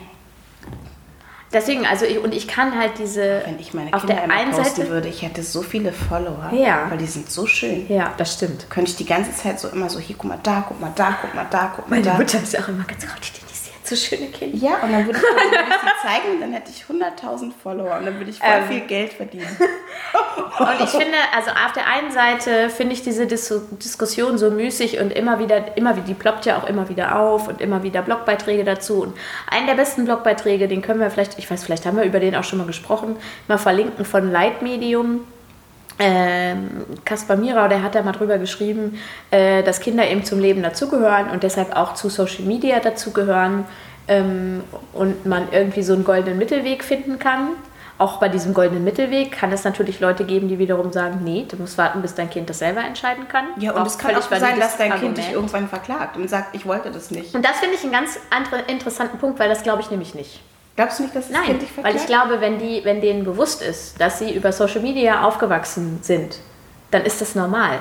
[1.52, 4.34] deswegen, also ich, und ich kann halt diese Wenn ich meine auf Kinder der immer
[4.34, 4.90] einen Seite.
[4.90, 6.86] würde, ich hätte so viele Follower, Ja.
[6.90, 7.86] weil die sind so schön.
[7.90, 8.70] Ja, das stimmt.
[8.70, 11.18] Könnte ich die ganze Zeit so immer so, hier, guck mal da, guck mal da,
[11.22, 12.18] guck mal da, guck mal Meine da.
[12.18, 13.51] Mutter ist ja auch immer ganz rot, die ja
[13.92, 14.58] so schöne Kinder.
[14.58, 17.52] Ja, und dann würde ich, dann würde ich die zeigen und dann hätte ich 100.000
[17.62, 18.68] Follower und dann würde ich voll Ähm.
[18.68, 19.48] viel Geld verdienen.
[20.60, 25.00] Und ich finde, also auf der einen Seite finde ich diese Dis Diskussion so müßig
[25.00, 28.02] und immer wieder, immer wie die ploppt ja auch immer wieder auf und immer wieder
[28.02, 29.02] Blogbeiträge dazu.
[29.02, 29.18] Und
[29.50, 32.36] einen der besten Blogbeiträge, den können wir vielleicht, ich weiß, vielleicht haben wir über den
[32.36, 33.16] auch schon mal gesprochen,
[33.48, 35.06] mal verlinken von Leitmedium.
[35.06, 35.22] Ähm,
[37.06, 38.98] Kaspar Mirau, der hat da mal drüber geschrieben,
[39.30, 43.66] äh, dass Kinder eben zum Leben dazugehören und deshalb auch zu Social Media dazugehören
[44.08, 47.50] ähm, und man irgendwie so einen goldenen Mittelweg finden kann.
[47.98, 51.58] Auch bei diesem goldenen Mittelweg kann es natürlich Leute geben, die wiederum sagen, nee, du
[51.58, 53.46] musst warten, bis dein Kind das selber entscheiden kann.
[53.58, 55.34] Ja, und Auch es kann auch sein, dass dein Kind dich Argument.
[55.34, 57.36] irgendwann verklagt und sagt, ich wollte das nicht.
[57.36, 60.42] Und das finde ich einen ganz anderen, interessanten Punkt, weil das glaube ich nämlich nicht.
[60.82, 63.24] Glaubst du nicht, dass das Nein, Kind dich weil ich glaube, wenn, die, wenn denen
[63.24, 66.40] bewusst ist, dass sie über Social Media aufgewachsen sind,
[66.90, 67.78] dann ist das normal.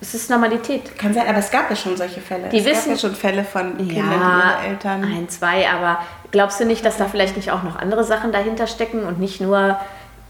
[0.00, 0.98] Es ist Normalität.
[0.98, 2.48] Kann sein, aber es gab ja schon solche Fälle.
[2.48, 5.04] Die es wissen- gab ja schon Fälle von Kindern, die Ja, ihre Eltern.
[5.04, 6.00] ein, zwei, aber
[6.32, 9.40] glaubst du nicht, dass da vielleicht nicht auch noch andere Sachen dahinter stecken und nicht
[9.40, 9.78] nur,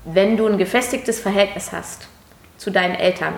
[0.04, 2.08] wenn du ein gefestigtes Verhältnis hast
[2.58, 3.32] zu deinen Eltern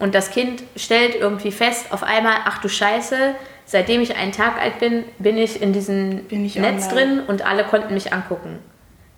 [0.00, 3.16] und das Kind stellt irgendwie fest, auf einmal, ach du Scheiße,
[3.66, 6.88] seitdem ich einen Tag alt bin, bin ich in diesem ich Netz online.
[7.16, 8.58] drin und alle konnten mich angucken.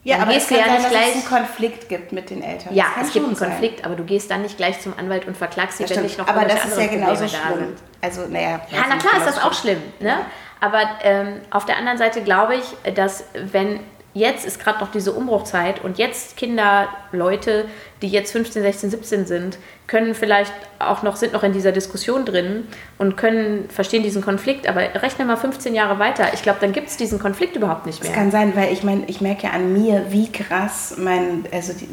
[0.04, 2.30] Ja, Dann aber es kann ja sein, nicht dass gleich- es einen Konflikt gibt mit
[2.30, 2.74] den Eltern.
[2.74, 3.50] Ja, es gibt einen sein.
[3.50, 6.26] Konflikt, aber du gehst dann nicht gleich zum Anwalt und verklagst sie, wenn nicht noch
[6.28, 7.58] aber das ist ja genauso Probleme da schlimm.
[7.58, 7.78] sind.
[8.00, 8.48] Also, naja.
[8.70, 9.82] Ja, na nicht, klar ist genauso das auch schlimm.
[10.00, 10.14] Ne?
[10.60, 13.80] Aber ähm, auf der anderen Seite glaube ich, dass wenn
[14.18, 17.66] jetzt ist gerade noch diese Umbruchzeit und jetzt Kinder, Leute,
[18.02, 22.24] die jetzt 15, 16, 17 sind, können vielleicht auch noch, sind noch in dieser Diskussion
[22.24, 22.66] drin
[22.98, 26.26] und können verstehen diesen Konflikt, aber rechne mal 15 Jahre weiter.
[26.34, 28.16] Ich glaube, dann gibt es diesen Konflikt überhaupt nicht Es mehr.
[28.16, 31.88] kann sein, weil ich meine, ich merke ja an mir, wie krass mein, also die,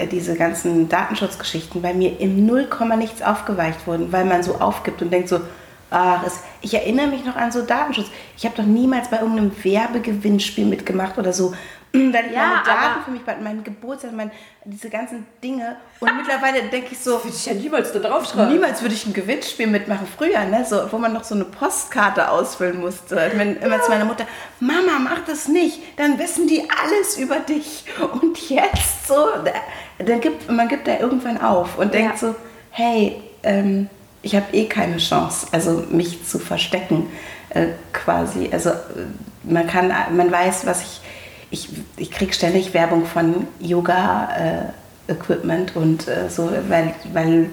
[0.00, 5.00] die, diese ganzen Datenschutzgeschichten bei mir im Nullkomma nichts aufgeweicht wurden, weil man so aufgibt
[5.02, 5.40] und denkt so,
[5.90, 8.08] ach, es, ich erinnere mich noch an so Datenschutz.
[8.36, 11.54] Ich habe doch niemals bei irgendeinem Werbegewinnspiel mitgemacht oder so.
[11.92, 14.30] Weil ich Ja, meine Daten für mich, mein Geburtstag, mein,
[14.64, 15.76] diese ganzen Dinge.
[16.00, 19.66] Und mittlerweile denke ich so, ich ja niemals da drauf Niemals würde ich ein Gewinnspiel
[19.68, 20.06] mitmachen.
[20.18, 20.64] Früher, ne?
[20.68, 23.30] so, wo man noch so eine Postkarte ausfüllen musste.
[23.36, 24.26] Wenn immer zu meiner Mutter,
[24.60, 27.84] Mama, mach das nicht, dann wissen die alles über dich.
[28.20, 32.28] Und jetzt so, da- dann gibt, man gibt da irgendwann auf und denkt Ja.
[32.28, 32.34] so,
[32.70, 33.88] hey, ähm,
[34.26, 37.06] ich habe eh keine Chance, also mich zu verstecken
[37.50, 38.50] äh, quasi.
[38.52, 38.74] Also äh,
[39.44, 41.00] man kann, man weiß, was ich,
[41.50, 44.28] ich, ich kriege ständig Werbung von Yoga.
[44.36, 44.62] Äh,
[45.76, 47.48] und äh, so, weil, weil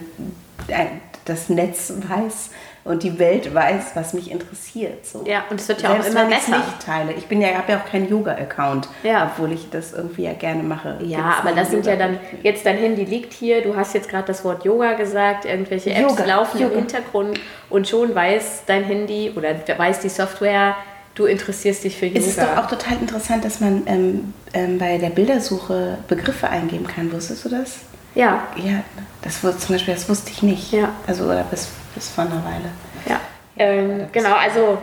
[0.68, 0.88] äh,
[1.26, 2.50] das Netz weiß
[2.86, 5.06] und die Welt weiß, was mich interessiert.
[5.06, 5.24] So.
[5.26, 6.64] Ja, und es wird ja auch Selbst immer wenn ich's besser.
[6.86, 7.14] teile.
[7.14, 9.32] Ich bin ja, habe ja auch keinen Yoga-Account, Ja.
[9.32, 10.98] obwohl ich das irgendwie ja gerne mache.
[11.02, 14.10] Ja, Gibt's aber das sind ja dann, jetzt dein Handy liegt hier, du hast jetzt
[14.10, 16.74] gerade das Wort Yoga gesagt, irgendwelche Apps Yoga, laufen Yoga.
[16.74, 20.76] im Hintergrund und schon weiß dein Handy oder weiß die Software,
[21.16, 22.20] du interessierst dich für Yoga.
[22.20, 26.86] Es ist doch auch total interessant, dass man ähm, ähm, bei der Bildersuche Begriffe eingeben
[26.86, 27.14] kann.
[27.14, 27.76] Wusstest du das?
[28.14, 28.84] ja, Ja,
[29.24, 30.72] das zum Beispiel, das wusste ich nicht.
[30.72, 30.90] Ja.
[31.08, 32.70] Also oder bis, bis vor einer Weile.
[33.08, 33.20] ja.
[33.56, 34.80] Ähm, genau, also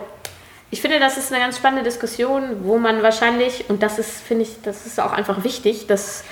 [0.70, 4.44] ich finde, das ist eine ganz spannende Diskussion, wo man wahrscheinlich, und das ist, finde
[4.44, 6.22] ich, das ist auch einfach wichtig, dass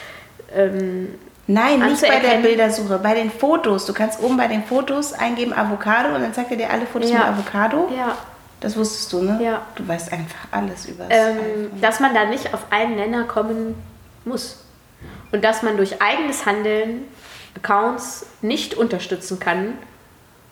[0.55, 1.19] ähm,
[1.49, 2.37] Nein, nicht bei der.
[2.37, 3.87] Bildersuche, bei den Fotos.
[3.87, 7.11] Du kannst oben bei den Fotos eingeben Avocado und dann zeigt er dir alle Fotos
[7.11, 7.19] Ja.
[7.19, 7.89] mit Avocado.
[7.97, 8.17] ja,
[8.61, 9.41] Das wusstest du, ne?
[9.43, 9.63] Ja.
[9.75, 13.75] Du weißt einfach alles über ähm, dass man da nicht auf einen Nenner kommen
[14.25, 14.59] muss.
[15.33, 17.05] Und dass man durch eigenes Handeln
[17.57, 19.75] Accounts nicht unterstützen kann,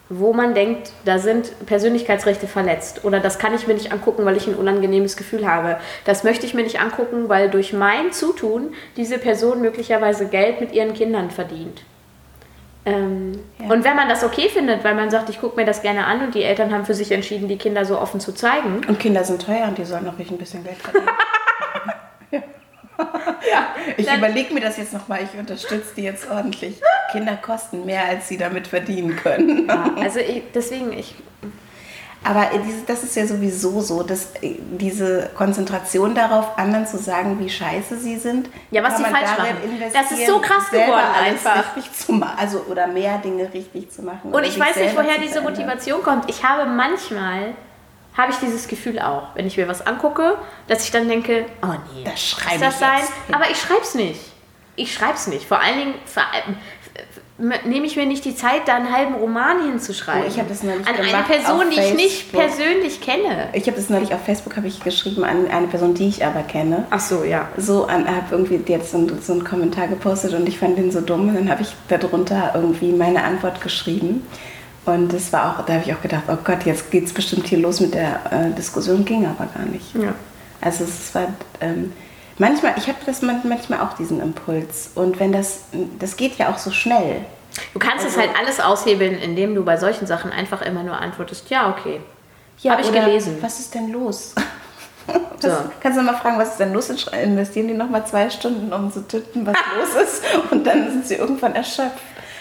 [0.08, 3.04] wo man denkt, da sind Persönlichkeitsrechte verletzt.
[3.04, 5.78] Oder das kann ich mir nicht angucken, weil ich ein unangenehmes Gefühl habe.
[6.04, 10.72] Das möchte ich mir nicht angucken, weil durch mein Zutun diese Person möglicherweise Geld mit
[10.72, 11.82] ihren Kindern verdient.
[12.84, 13.72] Ähm, Ja.
[13.72, 16.22] Und wenn man das okay findet, weil man sagt, ich gucke mir das gerne an
[16.22, 19.24] und die Eltern haben für sich entschieden, die Kinder so offen zu zeigen, Und Kinder
[19.24, 21.08] sind teuer und die sollen auch ruhig ein bisschen Geld verdienen.
[23.52, 26.80] ja, Ich überlege mir das jetzt nochmal, ich unterstütze die jetzt ordentlich.
[27.12, 29.66] Kinder kosten mehr, als sie damit verdienen können.
[29.68, 31.14] Ja, also ich, deswegen, ich,
[32.24, 32.50] Aber
[32.86, 37.98] das ist ja sowieso so, dass äh, diese Konzentration darauf, anderen zu sagen, wie scheiße
[37.98, 38.48] sie sind.
[38.70, 39.56] Ja, was sie falsch machen.
[39.92, 41.76] Das ist so krass geworden einfach.
[41.76, 44.32] Richtig zu machen, also oder mehr Dinge richtig zu machen.
[44.32, 45.40] und ich weiß nicht, woher diese.
[45.40, 46.28] Motivation kommt.
[46.28, 47.54] Ich habe manchmal,
[48.16, 50.36] habe ich dieses Gefühl auch, wenn ich mir was angucke,
[50.68, 52.98] dass ich dann denke, oh nee, Das schreibe muss das ich sein?
[53.00, 53.34] jetzt.
[53.34, 54.20] Aber ich schreibe es nicht.
[54.76, 55.46] Ich schreibe es nicht.
[55.46, 55.94] Vor allen Dingen
[57.66, 60.22] nehme ich mir nicht die Zeit, da einen halben Roman hinzuschreiben.
[60.24, 62.40] Oh, ich habe das neulich An eine Person, auf die ich nicht Facebook.
[62.40, 63.48] persönlich kenne.
[63.52, 66.42] Ich habe das neulich auf Facebook habe ich geschrieben an eine Person, die ich aber
[66.42, 66.86] kenne.
[66.88, 67.48] Ach so, ja.
[67.58, 70.90] So an, habe irgendwie hat so, einen- so einen Kommentar gepostet und ich fand den
[70.90, 74.26] so dumm und dann habe ich darunter irgendwie meine Antwort geschrieben.
[74.86, 77.46] Und das war auch, da habe ich auch gedacht, oh Gott, jetzt geht es bestimmt
[77.46, 79.94] hier los mit der äh, Diskussion, ging aber gar nicht.
[79.94, 80.14] Ja.
[80.60, 81.26] Also es war
[81.60, 81.92] ähm,
[82.38, 85.62] manchmal, ich habe das man- manchmal auch diesen Impuls und wenn das,
[85.98, 87.24] das geht ja auch so schnell.
[87.72, 90.96] Du kannst Also- es halt alles aushebeln, indem du bei solchen Sachen einfach immer nur
[90.98, 92.00] antwortest, ja, okay.
[92.68, 93.36] Hab ich oder gelesen.
[93.42, 94.34] Was ist denn los?
[95.38, 95.48] So.
[95.48, 96.88] Was, kannst du mal fragen, was ist denn los?
[96.90, 100.22] Investieren die nochmal zwei Stunden, um zu tippen, was los ist?
[100.50, 101.92] Und dann sind sie irgendwann erschöpft.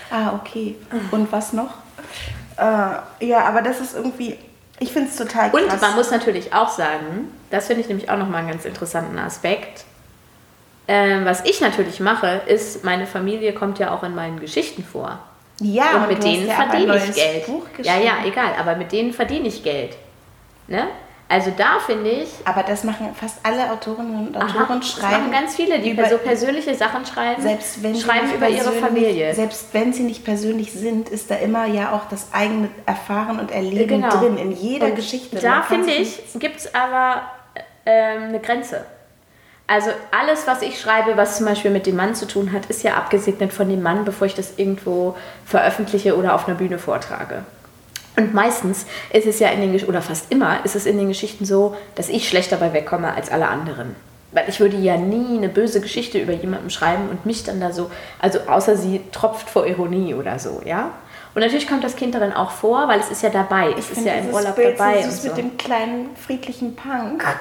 [0.09, 0.75] Ah, okay.
[1.11, 1.75] Und was noch?
[2.57, 4.37] Äh, ja, aber das ist irgendwie,
[4.79, 5.73] ich finde es total krass.
[5.73, 9.17] Und man muss natürlich auch sagen, das finde ich nämlich auch nochmal einen ganz interessanten
[9.17, 9.85] Aspekt.
[10.87, 15.19] Ähm, was ich natürlich mache, ist, meine Familie kommt ja auch in meinen Geschichten vor.
[15.59, 17.45] ja, und mit denen ja verdiene ich Geld.
[17.79, 19.95] Ja, ja, egal, aber mit denen verdiene ich Geld.
[20.67, 20.87] Ne?
[21.27, 22.29] Also da finde ich.
[22.45, 25.11] Aber das machen fast alle Autorinnen und Aha, Autoren das schreiben.
[25.23, 27.41] machen ganz viele, die über- so persönliche Sachen schreiben.
[27.41, 29.33] selbst wenn sie schreiben über ihre persönlich- Familie.
[29.33, 33.51] Selbst wenn sie nicht persönlich sind, ist da immer ja auch das eigene Erfahren und
[33.51, 34.09] Erleben Genau.
[34.09, 35.37] drin in jeder Und Geschichte.
[35.39, 37.23] Da finde ich, gibt es aber
[37.87, 38.85] ähm, eine Grenze.
[39.67, 42.83] Also alles, was ich schreibe, was zum Beispiel mit dem Mann zu tun hat, ist
[42.83, 47.43] ja abgesegnet von dem Mann, bevor ich das irgendwo veröffentliche oder auf einer Bühne vortrage.
[48.17, 51.07] Und meistens ist es ja in den Gesch- oder fast immer ist es in den
[51.09, 53.95] Geschichten so, dass ich schlecht dabei wegkomme als alle anderen.
[54.31, 57.71] Weil ich würde ja nie eine böse Geschichte über jemanden schreiben und mich dann da
[57.71, 60.91] so, also außer sie tropft vor Ironie oder so, ja.
[61.33, 64.05] Und natürlich kommt das Kind darin auch vor, weil es ist ja dabei, es ist
[64.05, 65.27] ja im Urlaub Bild dabei so und süß so.
[65.29, 67.23] mit dem kleinen friedlichen Punk.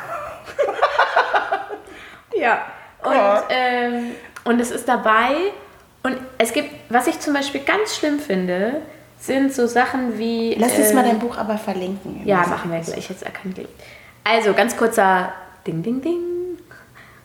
[2.36, 2.62] Ja.
[3.04, 3.44] Und, Ja.
[3.48, 4.10] ähm,
[4.44, 5.30] und es ist dabei.
[6.02, 8.82] Und es gibt, was ich zum Beispiel ganz schlimm finde,
[9.26, 10.54] sind so Sachen wie.
[10.58, 12.22] Lass uns ähm, mal dein Buch aber verlinken.
[12.24, 13.08] Ja, machen wir gleich.
[13.08, 13.58] Jetzt erkannt.
[14.24, 15.32] Also, ganz kurzer
[15.66, 16.18] Ding, Ding, Ding.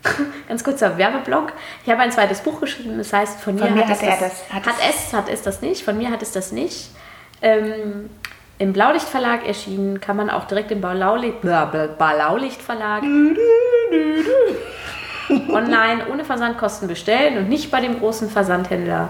[0.47, 1.51] Ganz kurzer Werbeblock.
[1.85, 4.07] Ich habe ein zweites Buch geschrieben, das heißt, von mir, Von mir hat, es hat
[4.07, 6.31] er das, das- hat hat, es- es, hat es das nicht, von mir hat es
[6.31, 6.89] das nicht.
[7.41, 8.09] Ähm,
[8.59, 13.03] Im Blaulicht Verlag erschienen, kann man auch direkt im Blaulicht, Blaulicht Verlag
[15.49, 19.09] online ohne Versandkosten bestellen und nicht bei dem großen Versandhändler.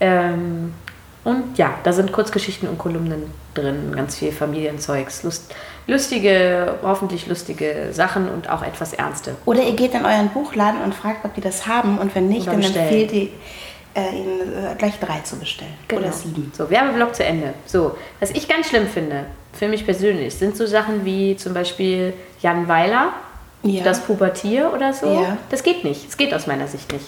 [0.00, 0.74] Ähm,
[1.24, 5.54] und ja, da sind Kurzgeschichten und Kolumnen drin, ganz viel Familienzeugs, Lust,
[5.86, 9.34] lustige, hoffentlich lustige Sachen und auch etwas ernste.
[9.44, 11.98] Oder ihr geht in euren Buchladen und fragt, ob die das haben.
[11.98, 13.28] Und wenn nicht, Oder dann empfehlt ihr
[13.94, 15.74] äh, ihnen äh, gleich drei zu bestellen.
[15.92, 16.52] Oder sieben.
[16.56, 17.54] So, Werbeblock zu Ende.
[17.66, 22.12] So, was ich ganz schlimm finde, für mich persönlich, sind so Sachen wie zum Beispiel
[22.40, 23.12] Jan Weiler,
[23.62, 23.82] Ja.
[23.82, 25.06] das Pubertier oder so.
[25.12, 25.36] Ja.
[25.50, 26.06] Das geht nicht.
[26.06, 27.06] Das geht aus meiner Sicht nicht.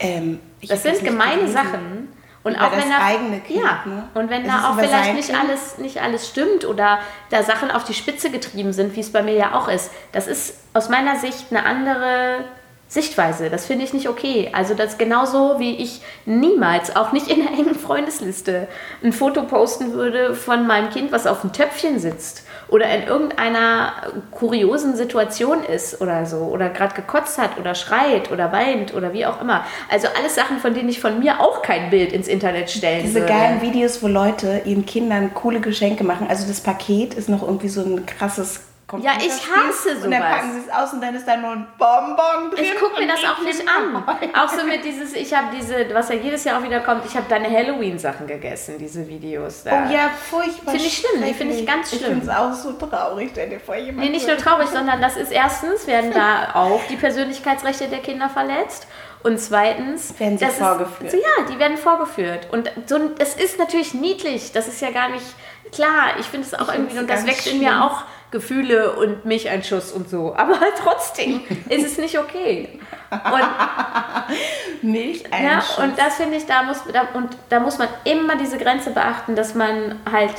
[0.00, 1.46] Ähm, Das sind gemeine.
[1.48, 2.08] Sachen.
[2.46, 4.08] Und Über auch das wenn da, eigene Kind, ja, ne?
[4.14, 5.40] und wenn Es da ist auch vielleicht nicht Kind.
[5.40, 9.20] alles, nicht alles stimmt oder da Sachen auf die Spitze getrieben sind, wie es bei
[9.20, 12.44] mir ja auch ist, das ist aus meiner Sicht eine andere
[12.86, 13.50] Sichtweise.
[13.50, 14.50] Das finde ich nicht okay.
[14.52, 18.68] Also das ist genauso, wie ich niemals, auch nicht in einer engen Freundesliste,
[19.02, 23.92] ein Foto posten würde von meinem Kind, was auf dem Töpfchen sitzt oder in irgendeiner
[24.30, 29.26] kuriosen Situation ist oder so oder gerade gekotzt hat oder schreit oder weint oder wie
[29.26, 29.64] auch immer.
[29.90, 33.20] Also alles Sachen, von denen ich von mir auch kein Bild ins Internet stellen Diese
[33.20, 33.32] würde.
[33.32, 36.26] geilen Videos, wo Leute ihren Kindern coole Geschenke machen.
[36.28, 38.60] Also das Paket ist noch irgendwie so ein krasses
[39.00, 40.30] Ja, ich hasse Und dann sowas.
[40.30, 42.64] packen sie es aus und dann ist da nur ein Bonbon drin.
[42.64, 43.96] Ich gucke mir das auch nicht an.
[44.34, 47.16] Auch so mit dieses, ich habe diese, was ja jedes Jahr auch wieder kommt, ich
[47.16, 49.86] habe deine Halloween-Sachen gegessen, diese Videos da.
[49.88, 50.72] Oh ja, furchtbar.
[50.72, 52.20] Finde ich schlimm, die finde ich ganz Ich schlimm.
[52.20, 53.98] finde es auch so traurig, stell dir vor, jemand.
[54.04, 58.28] Nee, nicht nur traurig, sondern das ist erstens, werden da auch die Persönlichkeitsrechte der Kinder
[58.28, 58.86] verletzt.
[59.22, 61.12] Und zweitens Werden sie vorgeführt.
[61.12, 62.46] Ist, ja, die werden vorgeführt.
[62.52, 64.52] Und so, es ist natürlich niedlich.
[64.52, 65.24] Das ist ja gar nicht
[65.72, 66.18] klar.
[66.20, 67.58] Ich finde es auch Ich irgendwie, und das weckt in schlimm.
[67.60, 70.34] mir auch Gefühle und Milcheinschuss und so.
[70.36, 72.80] Aber trotzdem ist es nicht okay.
[73.10, 78.36] Und Milch ja, und das finde ich, da muss, da, und da muss man immer
[78.36, 80.34] diese Grenze beachten, dass man halt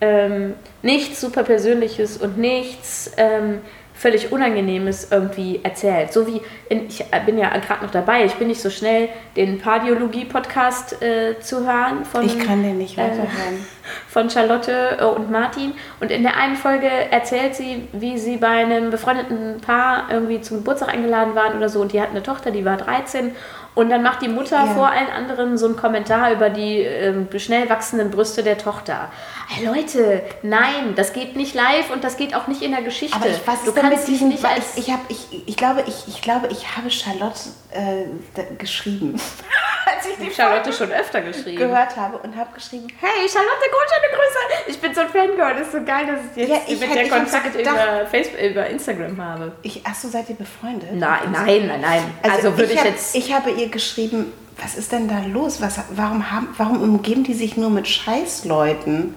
[0.00, 3.60] ähm, nichts super Persönliches und nichts ähm,
[4.02, 6.12] völlig Unangenehmes irgendwie erzählt.
[6.12, 9.60] So wie, in, ich bin ja gerade noch dabei, ich bin nicht so schnell, den
[9.60, 13.64] Pardiologie-Podcast äh, zu hören von, Ich kann den nicht äh, weiterhören.
[14.08, 15.74] von Charlotte äh, und Martin.
[16.00, 20.58] Und in der einen Folge erzählt sie, wie sie bei einem befreundeten Paar irgendwie zum
[20.58, 21.80] Geburtstag eingeladen waren oder so.
[21.80, 23.36] Und die hatten eine Tochter, die war 13.
[23.74, 24.74] Und dann macht die Mutter Ja.
[24.74, 29.10] vor allen anderen so einen Kommentar über die ähm, schnell wachsenden Brüste der Tochter.
[29.58, 33.16] Ey, Leute, nein, das geht nicht live und das geht auch nicht in der Geschichte.
[33.16, 36.06] Aber ich, was du kannst dich nicht als ich, ich, hab, ich, ich, glaube, ich,
[36.06, 37.38] ich glaube, ich habe Charlotte
[37.70, 38.04] äh,
[38.34, 39.14] da, geschrieben,
[39.86, 41.56] als ich die Charlotte Folge schon öfter geschrieben.
[41.58, 44.70] gehört habe und habe geschrieben, Hey, Charlotte, gut, schöne Grüße.
[44.70, 45.54] Ich bin so ein Fangirl.
[45.54, 48.06] Das ist so geil, dass ich jetzt Ja, ich mit hätte- der Kontakt gedacht- über,
[48.06, 49.52] Facebook, über Instagram habe.
[49.62, 50.94] ich, ach so, seid ihr befreundet?
[50.94, 52.02] Nein, nein, nein, nein.
[52.22, 53.14] Also, würde ich, hab, jetzt.
[53.14, 55.60] Ich habe ihr geschrieben, was ist denn da los?
[55.60, 59.14] Was, warum, haben, warum umgeben die sich nur mit Scheißleuten?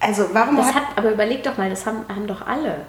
[0.00, 2.86] Also warum das hat, aber überleg doch mal, das haben, haben doch alle.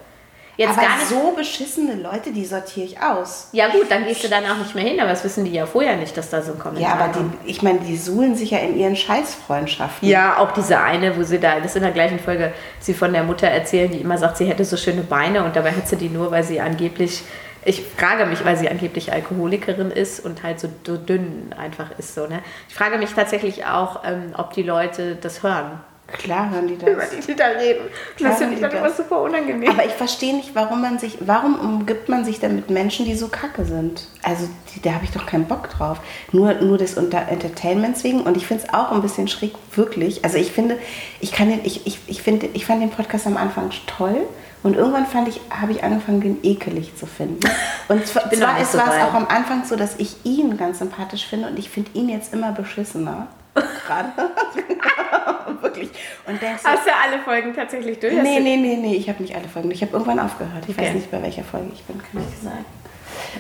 [0.58, 1.10] Jetzt aber gar nicht.
[1.10, 3.50] so beschissene Leute, die sortiere ich aus.
[3.52, 5.68] ja, gut, dann gehst du dann auch nicht mehr hin, aber das wissen die ja
[5.68, 8.52] vorher nicht, dass da so ein Kommentar Ja, aber die, ich meine, die suhlen sich
[8.52, 10.10] ja in ihren Scheißfreundschaften.
[10.10, 13.14] Ja, auch diese eine, wo sie da, das ist in der gleichen Folge, sie von
[13.14, 15.96] der Mutter erzählen, die immer sagt, sie hätte so schöne Beine und dabei hat sie
[15.96, 17.22] die nur, weil sie angeblich,
[17.68, 22.16] ich frage mich, weil sie angeblich Alkoholikerin ist und halt so dünn einfach ist.
[22.16, 22.40] So, ne?
[22.70, 25.82] Ich frage mich tatsächlich auch, ähm, ob die Leute das hören.
[26.08, 26.90] Klar hören die das.
[26.90, 27.82] Über die, die da reden.
[28.16, 29.70] Klar das finde ich dann immer super unangenehm.
[29.70, 33.16] Aber ich verstehe nicht, warum man sich, warum umgibt man sich dann mit Menschen, die
[33.16, 34.08] so kacke sind?
[34.24, 36.00] Also die, da habe ich doch keinen Bock drauf.
[36.32, 38.22] Nur, nur des Unter Entertainments wegen.
[38.22, 40.24] Und ich finde es auch ein bisschen schräg, wirklich.
[40.24, 40.78] Also ich finde,
[41.20, 44.26] ich kann den, ich, ich, ich finde, ich fand den Podcast am Anfang toll
[44.64, 47.40] Und irgendwann fand ich, habe ich angefangen, den ekelig zu finden.
[47.88, 50.80] Und zwar, zwar ist, so war es auch am Anfang so, dass ich ihn ganz
[50.80, 53.28] sympathisch finde und ich finde ihn jetzt immer beschissener.
[53.54, 54.10] Gerade.
[55.62, 55.90] Wirklich.
[56.28, 58.14] Und der Hast du alle Folgen tatsächlich durch?
[58.14, 59.72] Nee, nee, nee, nee, ich habe nicht alle Folgen.
[59.72, 60.64] Ich habe irgendwann aufgehört.
[60.68, 60.88] Ich okay.
[60.88, 62.66] weiß nicht, bei welcher Folge ich bin, kann ich sagen.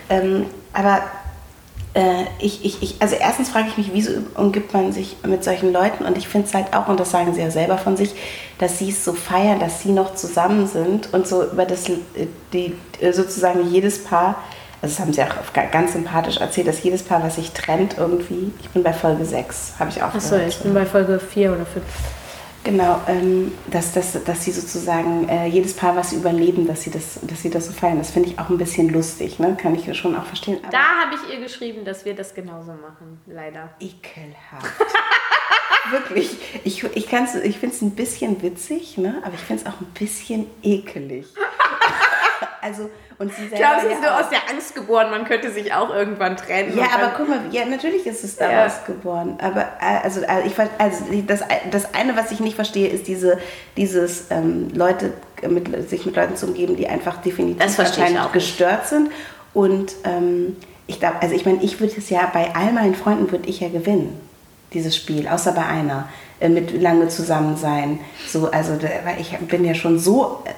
[0.09, 1.01] Ähm, aber
[2.39, 6.05] ich, ich, ich, also erstens frage ich mich, wieso umgibt man sich mit solchen Leuten?
[6.05, 8.13] Und ich finde es halt auch, und das sagen sie ja selber von sich,
[8.59, 12.27] dass sie es so feiern, dass sie noch zusammen sind und so über das, äh,
[12.53, 12.75] die,
[13.11, 14.35] sozusagen jedes Paar,
[14.81, 18.51] also das haben sie auch ganz sympathisch erzählt, dass jedes Paar, was sich trennt irgendwie,
[18.61, 21.65] ich bin bei Folge 6, habe ich auch Achso, ich bin bei Folge 4 oder
[21.65, 21.83] 5.
[22.67, 26.91] Genau, ähm, dass, dass, dass sie sozusagen äh, jedes Paar, was sie überleben, dass sie
[26.91, 27.97] das, dass sie das so feiern.
[27.97, 29.55] Das finde ich auch ein bisschen lustig, ne?
[29.55, 30.59] kann ich schon auch verstehen.
[30.69, 33.69] Da habe ich ihr geschrieben, dass wir das genauso machen, leider.
[33.79, 34.81] Ekelhaft.
[35.91, 36.35] Wirklich.
[36.65, 37.07] Ich, ich, ich
[37.57, 39.21] finde es ein bisschen witzig, ne?
[39.23, 41.25] aber ich finde es auch ein bisschen ekelig.
[42.67, 43.55] Also und sie selber.
[43.55, 46.77] Ich glaube, sie ist nur aus der Angst geboren, man könnte sich auch irgendwann trennen.
[46.77, 48.83] Ja, aber guck mal, ja, natürlich ist es daraus ja.
[48.85, 49.37] geboren.
[49.41, 53.39] Aber äh, also, also, ich, also das, das eine, was ich nicht verstehe, ist diese,
[53.75, 55.13] dieses ähm, Leute
[55.49, 59.11] mit, sich mit Leuten zu umgeben, die einfach definitiv wahrscheinlich gestört sind.
[59.53, 63.31] Und ähm, ich glaube, also ich meine, ich würde es ja bei all meinen Freunden
[63.31, 64.19] würde ich ja gewinnen,
[64.73, 66.07] dieses Spiel, außer bei einer
[66.39, 67.99] äh, mit lange zusammen sein.
[68.27, 70.51] So, also weil ich bin ja schon so äh,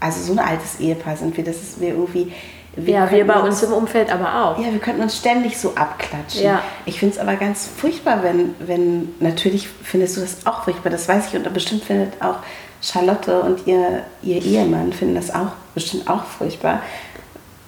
[0.00, 2.32] also so ein altes Ehepaar sind wir, das ist wir irgendwie.
[2.76, 4.58] Wir ja, wir bei uns, uns, im Umfeld aber auch.
[4.58, 6.44] Ja, wir könnten uns ständig so abklatschen.
[6.44, 6.62] Ja.
[6.86, 11.08] Ich finde es aber ganz furchtbar, wenn, wenn, natürlich findest du das auch furchtbar, das
[11.08, 12.36] weiß ich, und bestimmt findet auch
[12.80, 16.80] Charlotte und ihr, ihr Ehemann finden das auch bestimmt auch furchtbar.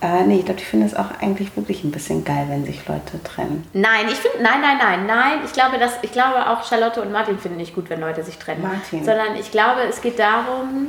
[0.02, 2.86] Äh, nee, ich glaube, die finden es auch eigentlich wirklich ein bisschen geil, wenn sich
[2.88, 3.64] Leute trennen.
[3.72, 5.38] Nein, ich finde, nein, nein, nein, nein.
[5.44, 8.36] Ich glaube, dass, ich glaube auch Charlotte und Martin finden nicht gut, wenn Leute sich
[8.36, 8.62] trennen.
[8.62, 9.04] Martin.
[9.04, 10.88] Sondern ich glaube, es geht darum,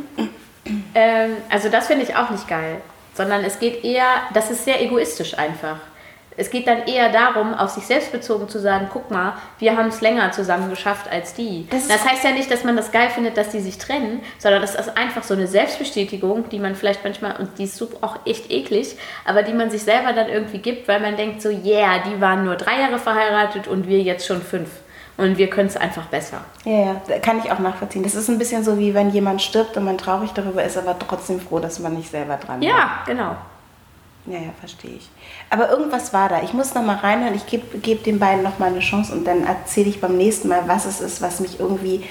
[0.95, 2.81] ähm, also das finde ich auch nicht geil.
[3.15, 5.77] Sondern es geht eher, das ist sehr egoistisch einfach.
[6.35, 9.89] Es geht dann eher darum, auf sich selbst bezogen zu sagen, guck mal, wir haben
[9.89, 11.67] es länger zusammen geschafft als die.
[11.69, 14.61] Das, das, heißt ja nicht, dass man das geil findet, dass die sich trennen, sondern
[14.61, 18.49] das ist einfach so eine Selbstbestätigung, die man vielleicht manchmal, und die ist auch echt
[18.51, 22.19] eklig, aber die man sich selber dann irgendwie gibt, weil man denkt so, yeah, die
[22.19, 24.69] waren nur drei Jahre verheiratet und wir jetzt schon fünf
[25.17, 26.41] und wir können es einfach besser.
[26.65, 28.03] Ja, ja, kann ich auch nachvollziehen.
[28.03, 30.97] Das ist ein bisschen so, wie wenn jemand stirbt und man traurig darüber ist, aber
[30.97, 32.79] trotzdem froh, dass man nicht selber dran ja, war.
[32.79, 33.35] Ja, genau.
[34.25, 35.09] Ja, ja, verstehe ich.
[35.49, 36.41] Aber irgendwas war da.
[36.43, 37.35] Ich muss noch mal reinhören.
[37.35, 40.47] Ich gebe geb den beiden noch mal eine Chance und dann erzähle ich beim nächsten
[40.47, 42.05] Mal, was es ist, was mich irgendwie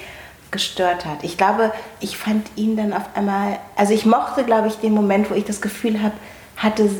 [0.50, 1.24] gestört hat.
[1.24, 5.30] Ich glaube, ich fand ihn dann auf einmal, also ich mochte, glaube ich, den Moment,
[5.30, 6.12] wo ich das Gefühl habe,
[6.58, 6.90] hatte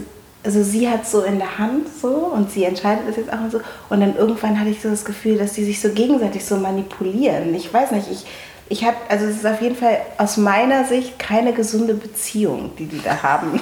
[0.44, 3.52] also sie hat so in der Hand so und sie entscheidet das jetzt auch und
[3.52, 3.60] so.
[3.88, 7.54] Und dann irgendwann hatte ich so das Gefühl, dass die sich so gegenseitig so manipulieren.
[7.54, 8.26] Ich weiß nicht, ich,
[8.68, 12.86] ich habe, also es ist auf jeden Fall aus meiner Sicht keine gesunde Beziehung, die
[12.86, 13.60] die da haben.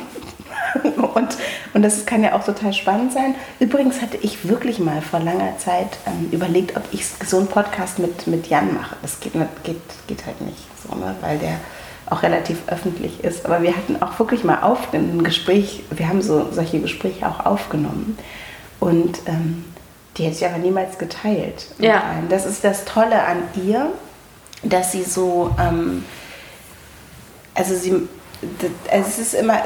[1.14, 1.36] und,
[1.74, 3.34] und das kann ja auch total spannend sein.
[3.58, 7.98] Übrigens hatte ich wirklich mal vor langer Zeit ähm, überlegt, ob ich so einen Podcast
[7.98, 8.96] mit, mit Jan mache.
[9.02, 9.32] Das geht,
[9.64, 11.14] geht, geht halt nicht so, ne?
[11.20, 11.60] weil der
[12.10, 13.46] auch relativ öffentlich ist.
[13.46, 17.46] Aber wir hatten auch wirklich mal auf ein Gespräch, wir haben so solche Gespräche auch
[17.46, 18.18] aufgenommen.
[18.80, 19.64] Und ähm,
[20.16, 21.66] die hätte ich aber niemals geteilt.
[21.78, 22.02] Ja.
[22.28, 23.92] Das ist das Tolle an ihr,
[24.64, 26.04] dass sie so, ähm,
[27.54, 28.08] also sie,
[28.90, 29.62] also es ist immer,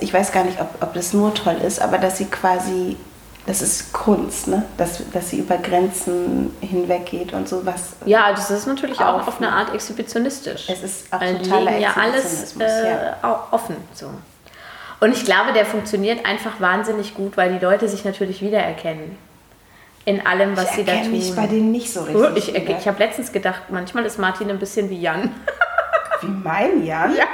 [0.00, 2.96] ich weiß gar nicht, ob, ob das nur toll ist, aber dass sie quasi
[3.46, 4.64] das ist Kunst, ne?
[4.76, 7.94] dass, dass sie über Grenzen hinweggeht und sowas.
[8.04, 10.68] Ja, das ist natürlich auch, auch auf eine Art exhibitionistisch.
[10.68, 13.46] Es ist auch Weil totaler ja alles äh, ja.
[13.52, 13.76] offen.
[13.94, 14.10] So.
[14.98, 19.16] Und ich glaube, der funktioniert einfach wahnsinnig gut, weil die Leute sich natürlich wiedererkennen.
[20.04, 21.14] In allem, was ich sie da tun.
[21.14, 22.54] Ich bei denen nicht so richtig.
[22.54, 25.34] Ich, ich habe letztens gedacht, manchmal ist Martin ein bisschen wie Jan.
[26.20, 27.14] Wie mein Jan?
[27.14, 27.25] Ja.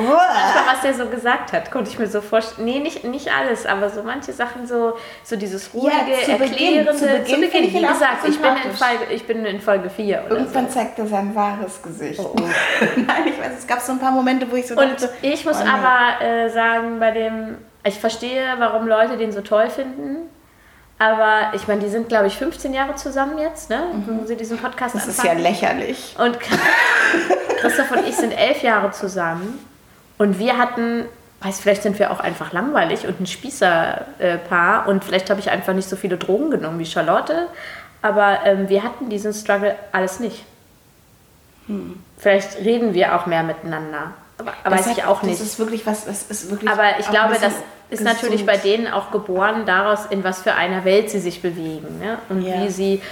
[0.00, 0.12] Oh.
[0.12, 2.64] Manchmal, was der so gesagt hat, konnte ich mir so vorstellen.
[2.66, 6.92] Nee, nicht, nicht alles, aber so manche Sachen, so, so dieses ruhige, ja, zu erklärende.
[6.92, 9.90] Beginn, zu Beginn, zu Beginn wie gesagt, ich bin, in Folge, ich bin in Folge
[9.90, 10.24] 4.
[10.30, 10.74] Irgendwann so.
[10.74, 12.20] zeigt er sein wahres Gesicht.
[12.20, 12.40] Oh, oh.
[12.96, 15.44] Nein, ich weiß, es gab so ein paar Momente, wo ich so Und dachte, ich
[15.44, 20.28] muss oh, aber äh, sagen, bei dem, ich verstehe, warum Leute den so toll finden.
[20.98, 23.84] Aber ich meine, die sind, glaube ich, 15 Jahre zusammen jetzt, ne?
[23.90, 24.20] Mhm.
[24.20, 25.38] Wo sie diesen Podcast Das anfangen.
[25.38, 26.14] ist ja lächerlich.
[26.18, 26.38] Und
[27.60, 29.64] Christoph und ich sind elf Jahre zusammen.
[30.20, 31.06] Und wir hatten,
[31.40, 35.72] weiß, vielleicht sind wir auch einfach langweilig und ein Spießerpaar und vielleicht habe ich einfach
[35.72, 37.46] nicht so viele Drogen genommen wie Charlotte.
[38.02, 40.44] Aber ähm, wir hatten diesen Struggle alles nicht.
[41.68, 42.02] Hm.
[42.18, 44.12] Vielleicht reden wir auch mehr miteinander.
[44.36, 45.40] Aber, aber weiß ich auch nicht.
[45.40, 46.70] Das ist wirklich was, das ist wirklich.
[46.70, 47.54] Aber ich glaube, das
[47.88, 51.98] ist natürlich bei denen auch geboren daraus, in was für einer Welt sie sich bewegen.
[51.98, 52.18] Ne?
[52.28, 52.60] Und ja.
[52.60, 53.02] wie sie,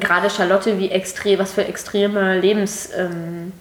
[0.00, 2.88] gerade Charlotte, wie extrem, was für extreme Lebens.
[2.96, 3.52] Ähm,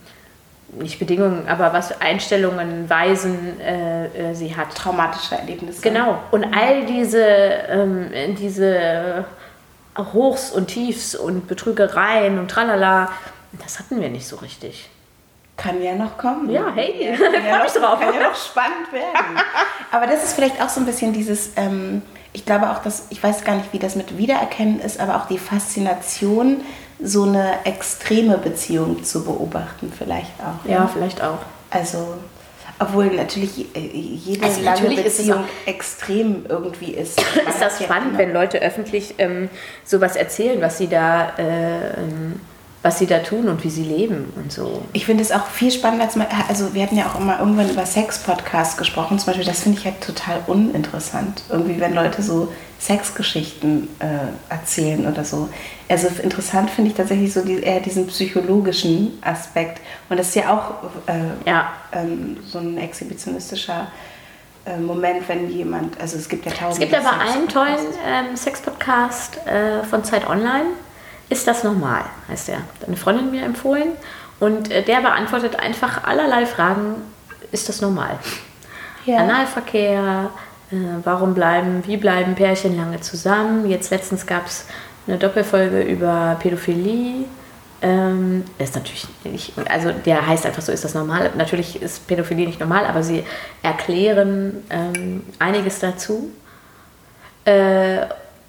[0.79, 4.75] nicht Bedingungen, aber was für Einstellungen, Weisen äh, äh, sie hat.
[4.75, 5.81] Traumatische Erlebnisse.
[5.81, 6.19] Genau.
[6.31, 9.25] Und all diese, ähm, diese
[9.97, 13.09] Hochs und Tiefs und Betrügereien und tralala,
[13.61, 14.89] das hatten wir nicht so richtig.
[15.55, 16.49] Kann ja noch kommen.
[16.49, 17.99] Ja, hey, kann ja, noch, drauf.
[17.99, 19.39] kann ja noch spannend werden.
[19.91, 22.01] Aber das ist vielleicht auch so ein bisschen dieses, ähm,
[22.33, 25.27] ich glaube auch, dass, ich weiß gar nicht, wie das mit Wiedererkennen ist, aber auch
[25.27, 26.61] die Faszination,
[27.01, 30.69] so eine extreme Beziehung zu beobachten, vielleicht auch.
[30.69, 31.39] Ja, vielleicht auch.
[31.69, 32.15] Also,
[32.79, 37.19] obwohl natürlich äh, jede Also lange natürlich Beziehung extrem irgendwie ist.
[37.49, 39.49] Ist das ja spannend, wenn Leute öffentlich ähm,
[39.83, 42.39] sowas erzählen, was sie da, äh, ähm,
[42.83, 44.83] was sie da tun und wie sie leben und so.
[44.91, 47.69] Ich finde es auch viel spannender als mal, also wir hatten ja auch immer irgendwann
[47.69, 51.43] über Sex-Podcasts gesprochen, zum Beispiel, das finde ich halt total uninteressant.
[51.49, 55.47] Irgendwie, wenn Leute so Sexgeschichten äh, erzählen oder so.
[55.87, 59.79] Also interessant finde ich tatsächlich so die, eher diesen psychologischen Aspekt.
[60.09, 61.71] Und das ist ja auch äh, Ja.
[61.93, 63.87] ähm, so ein exhibitionistischer
[64.65, 68.35] äh, Moment, wenn jemand, also es gibt ja Es tausende gibt aber einen tollen ähm,
[68.35, 70.65] Sex-Podcast äh, von Zeit Online.
[71.29, 72.57] Ist das normal, heißt der.
[72.57, 73.93] Hat eine Freundin mir empfohlen.
[74.39, 76.95] Und äh, der beantwortet einfach allerlei Fragen.
[77.51, 78.19] Ist das normal?
[79.05, 79.17] Ja.
[79.17, 80.29] Analverkehr,
[80.71, 83.69] äh, warum bleiben, wie bleiben Pärchen lange zusammen?
[83.69, 84.65] Jetzt letztens gab es
[85.07, 87.25] eine Doppelfolge über Pädophilie.
[87.81, 91.31] Ähm, ist natürlich nicht, also der heißt einfach so, ist das normal?
[91.35, 93.25] Natürlich ist Pädophilie nicht normal, aber sie
[93.61, 96.31] erklären ähm, einiges dazu.
[97.43, 98.05] Äh,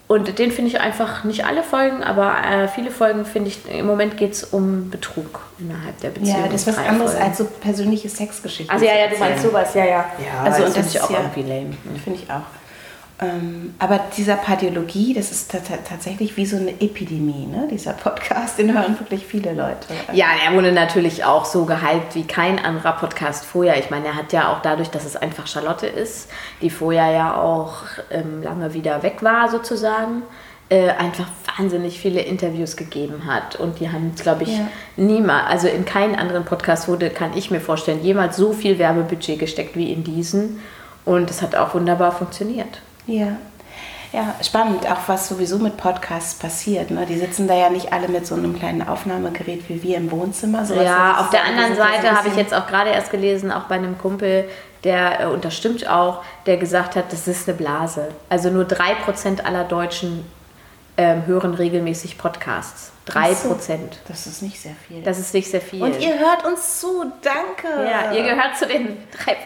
[0.07, 3.86] und den finde ich einfach, nicht alle Folgen, aber äh, viele Folgen finde ich, im
[3.86, 6.40] Moment geht es um Betrug innerhalb der Beziehung.
[6.42, 7.26] Ja, das ist was Drei anderes Folgen.
[7.26, 8.70] als so persönliche Sexgeschichten.
[8.72, 10.05] Also ja, ja, du meinst sowas, ja, ja.
[10.22, 11.70] Ja, also das und das ist ich auch ja- irgendwie lame.
[12.05, 12.42] Finde ich auch.
[13.24, 17.66] Ähm, aber dieser Pardiologie, das ist ta- ta- tatsächlich wie so eine Epidemie, ne?
[17.70, 19.88] Dieser Podcast, den hören wirklich viele Leute.
[20.12, 23.78] Ja, er wurde natürlich auch so gehypt wie kein anderer Podcast vorher.
[23.78, 26.28] Ich meine, er hat ja auch dadurch, dass es einfach Charlotte ist,
[26.62, 27.74] die vorher ja auch
[28.10, 30.22] ähm, lange wieder weg war sozusagen,
[30.70, 31.26] äh, einfach
[31.58, 33.56] wahnsinnig viele Interviews gegeben hat.
[33.56, 34.68] Und die haben, glaube ich, Ja.
[34.96, 39.38] niemals, also in keinen anderen Podcast wurde, kann ich mir vorstellen, jemals so viel Werbebudget
[39.38, 40.60] gesteckt wie in diesen.
[41.04, 42.80] Und es hat auch wunderbar funktioniert.
[43.07, 43.36] Ja.
[44.12, 46.92] Ja, spannend, auch was sowieso mit Podcasts passiert.
[46.92, 47.05] Ne?
[47.05, 50.64] Die sitzen da ja nicht alle mit so einem kleinen Aufnahmegerät wie wir im Wohnzimmer.
[50.64, 50.84] sowas.
[50.84, 53.98] Ja, auf der anderen Seite habe ich jetzt auch gerade erst gelesen, auch bei einem
[53.98, 54.48] Kumpel,
[54.84, 58.09] der äh, und das stimmt auch, der gesagt hat, das ist eine Blase.
[58.28, 60.24] Also nur 3% aller Deutschen
[60.97, 62.92] ähm, hören regelmäßig Podcasts.
[63.09, 63.12] 3%.
[63.18, 63.57] Ach so.
[64.09, 65.03] Das ist nicht sehr viel.
[65.03, 65.82] Das ist nicht sehr viel.
[65.82, 67.68] Und ihr hört uns zu, danke.
[67.84, 68.97] ja, ihr gehört zu den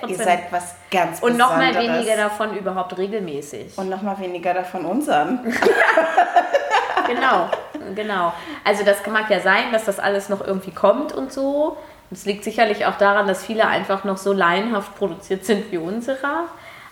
[0.05, 0.07] 3%.
[0.07, 3.77] Ihr seid was ganz und nochmal weniger davon überhaupt regelmäßig.
[3.77, 5.41] Und nochmal weniger davon unseren.
[7.09, 7.49] Genau,
[7.95, 8.33] genau.
[8.65, 11.79] Also das mag ja sein, dass das alles noch irgendwie kommt und so.
[12.11, 16.45] Es liegt sicherlich auch daran, dass viele einfach noch so laienhaft produziert sind wie unserer.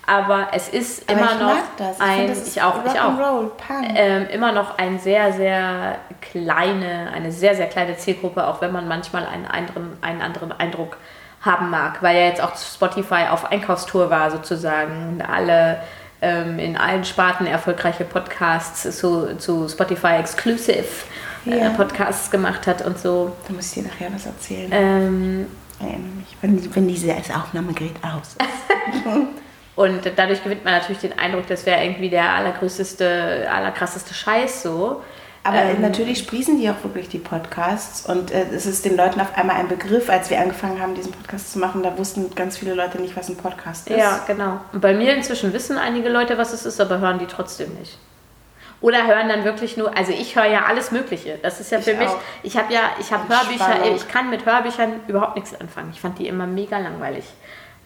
[0.07, 1.97] Aber es ist Aber immer ich noch das.
[1.97, 3.51] Ich ein, finde, das ich auch, ich auch.
[3.95, 8.87] Ähm, immer noch ein sehr, sehr kleine, eine sehr, sehr kleine Zielgruppe, auch wenn man
[8.87, 10.97] manchmal einen anderen, einen anderen Eindruck
[11.43, 15.79] haben mag, weil ja jetzt auch Spotify auf Einkaufstour war sozusagen, alle
[16.23, 20.85] ähm, in allen Sparten erfolgreiche Podcasts zu, zu Spotify Exclusive
[21.47, 21.71] äh, Ja.
[21.71, 23.33] Podcasts gemacht hat und so.
[23.47, 24.71] Da muss ich dir nachher was erzählen.
[24.73, 25.47] Ähm,
[25.79, 29.05] Erinnere mich, wenn, wenn dieses Aufnahmegerät aus ist.
[29.77, 35.03] Und dadurch gewinnt man natürlich den Eindruck, das wäre irgendwie der allergrößte, allerkrasseste Scheiß so.
[35.45, 39.20] Aber Ähm, natürlich sprießen die auch wirklich die Podcasts und äh, es ist den Leuten
[39.20, 40.09] auf einmal ein Begriff.
[40.11, 43.29] Als wir angefangen haben, diesen Podcast zu machen, da wussten ganz viele Leute nicht, was
[43.29, 43.97] ein Podcast ist.
[43.99, 44.61] Ja, genau.
[44.72, 47.97] Und bei mir inzwischen wissen einige Leute, was es ist, aber hören die trotzdem nicht.
[48.81, 51.39] Oder hören dann wirklich nur, also ich höre ja alles Mögliche.
[51.43, 52.18] Das ist ja Ich für mich, auch.
[52.43, 55.91] ich habe ja, ich habe Hörbücher, ich kann mit Hörbüchern überhaupt nichts anfangen.
[55.95, 57.24] Ich fand die immer mega langweilig.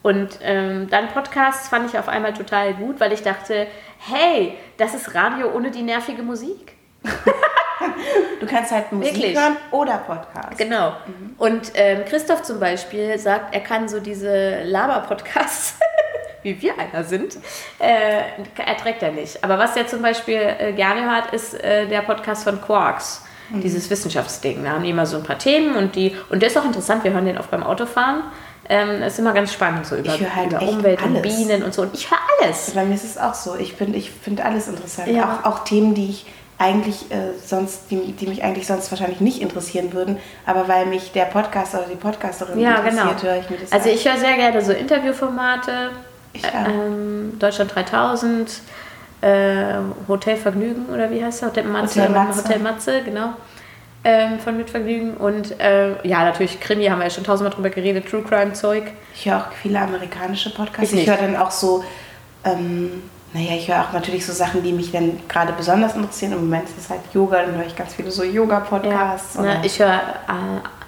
[0.03, 3.67] Und ähm, dann Podcasts fand ich auf einmal total gut, weil ich dachte,
[3.99, 6.75] hey, das ist Radio ohne die nervige Musik.
[8.41, 9.39] Du kannst halt Musik Wirklich?
[9.39, 10.59] hören oder Podcast.
[10.59, 10.95] Genau.
[11.39, 15.79] Und ähm, Christoph zum Beispiel sagt, er kann so diese Laber-Podcasts,
[16.43, 17.37] wie wir einer sind,
[17.79, 18.23] äh,
[18.65, 19.43] erträgt er nicht.
[19.45, 23.25] Aber was er zum Beispiel äh, gerne hört, ist äh, der Podcast von Quarks.
[23.53, 24.63] Dieses Wissenschaftsding.
[24.65, 27.05] Da haben die immer so ein paar Themen und die, und der ist auch interessant,
[27.05, 28.23] wir hören den oft beim Autofahren.
[28.69, 31.23] Ähm, ist immer ganz spannend, so über, halt über Umwelt und alles.
[31.37, 31.83] Bienen und so.
[31.83, 32.71] Und ich höre alles.
[32.73, 33.57] Bei mir ist es auch so.
[33.57, 35.09] Ich finde ich find alles interessant.
[35.09, 35.41] Ja.
[35.43, 36.27] Auch, auch Themen, die ich
[36.59, 41.11] eigentlich äh, sonst, die, die mich eigentlich sonst wahrscheinlich nicht interessieren würden, aber weil mich
[41.11, 43.23] der Podcaster oder die Podcasterin Ja, interessiert, genau.
[43.33, 43.95] höre ich mir das Also an.
[43.97, 45.91] ich höre sehr gerne so Interviewformate.
[46.35, 46.69] Ich auch.
[46.69, 48.61] ähm, Deutschland 3000,
[49.23, 49.75] äh,
[50.09, 51.49] Hotel Vergnügen oder wie heißt der?
[51.49, 52.01] Hotel Matze.
[52.03, 52.45] Hotel Matze.
[52.45, 53.29] Hotel Matze, genau.
[54.05, 55.15] ähm, von Mitvergnügen.
[55.17, 58.85] Und äh, ja, natürlich Krimi haben wir ja schon tausendmal drüber geredet, True Crime Zeug.
[59.15, 60.93] Ich höre auch viele amerikanische Podcasts.
[60.93, 61.85] Ich Ich, höre dann auch so,
[62.45, 63.03] ähm,
[63.35, 66.33] naja, ich höre auch natürlich so Sachen, die mich dann gerade besonders interessieren.
[66.33, 69.35] Im Moment ist es halt Yoga, dann höre ich ganz viele so Yoga-Podcasts.
[69.37, 70.80] ne, oder- ich höre äh,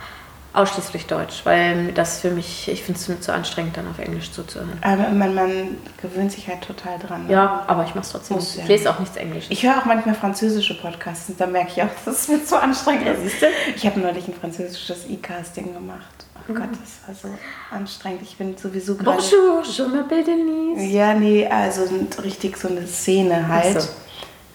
[0.54, 4.78] ausschließlich Deutsch, weil das für mich, ich finde es zu anstrengend, dann auf Englisch zuzuhören.
[4.82, 7.26] Aber man, man gewöhnt sich halt total dran.
[7.26, 7.32] ne?
[7.32, 8.36] Ja, aber ich mache es trotzdem.
[8.36, 8.56] Muss.
[8.56, 9.50] Ich lese auch nichts Englisches.
[9.50, 12.60] Ich höre auch manchmal französische Podcasts und da merke ich auch, das ist mir zu
[12.60, 13.06] anstrengend.
[13.06, 13.46] Ja, du?
[13.74, 16.26] Ich habe neulich ein französisches E-Casting gemacht.
[16.48, 17.38] Oh Gott, das war so
[17.70, 18.22] anstrengend.
[18.22, 19.18] Ich bin sowieso gerade...
[19.18, 20.92] Bonjour, je m'appelle Denise.
[20.92, 21.82] Ja, nee, also
[22.22, 23.76] richtig so eine Szene halt.
[23.76, 23.88] Ach so.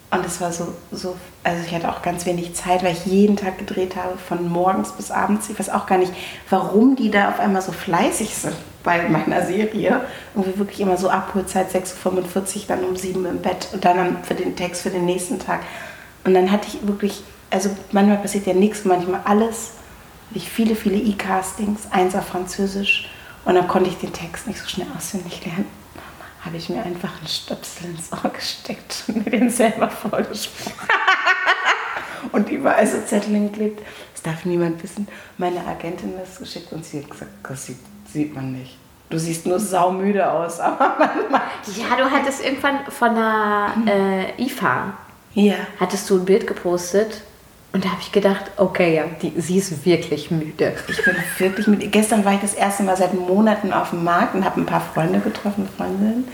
[0.10, 3.36] Und es war so, so, also ich hatte auch ganz wenig Zeit, weil ich jeden
[3.36, 5.50] Tag gedreht habe, von morgens bis abends.
[5.50, 6.14] Ich weiß auch gar nicht,
[6.50, 10.06] warum die da auf einmal so fleißig sind bei meiner Serie.
[10.34, 14.24] Irgendwie wirklich immer so Abholzeit 6.45 Uhr, dann um 7 Uhr im Bett und dann
[14.24, 15.60] für den Text für den nächsten Tag.
[16.24, 19.72] Und dann hatte ich wirklich, also manchmal passiert ja nichts, manchmal alles.
[20.30, 23.10] Hatte Ich viele, viele E-Castings, eins auf Französisch.
[23.44, 25.77] Und dann konnte ich den Text nicht so schnell auswendig lernen
[26.48, 30.88] habe ich mir einfach einen Stöpsel ins Ohr gesteckt und mir den selber vorgesprochen.
[32.32, 33.82] und überall so Zettel hingeklebt.
[34.14, 35.08] Das darf niemand wissen.
[35.38, 37.78] Meine Agentin hat es geschickt und sie hat gesagt, das sieht,
[38.12, 38.78] sieht man nicht.
[39.10, 41.68] Du siehst nur saumüde aus, aber man macht.
[41.78, 44.94] Ja, du hattest irgendwann von einer äh, IFA,
[45.34, 45.56] Ja.
[45.80, 47.22] hattest du ein Bild gepostet
[47.78, 50.74] und da habe ich gedacht, okay, ja, die, sie ist wirklich müde.
[50.88, 51.92] Ich bin wirklich mit.
[51.92, 54.82] Gestern war ich das erste Mal seit Monaten auf dem Markt und habe ein paar
[54.82, 56.28] Freunde getroffen, Freundinnen.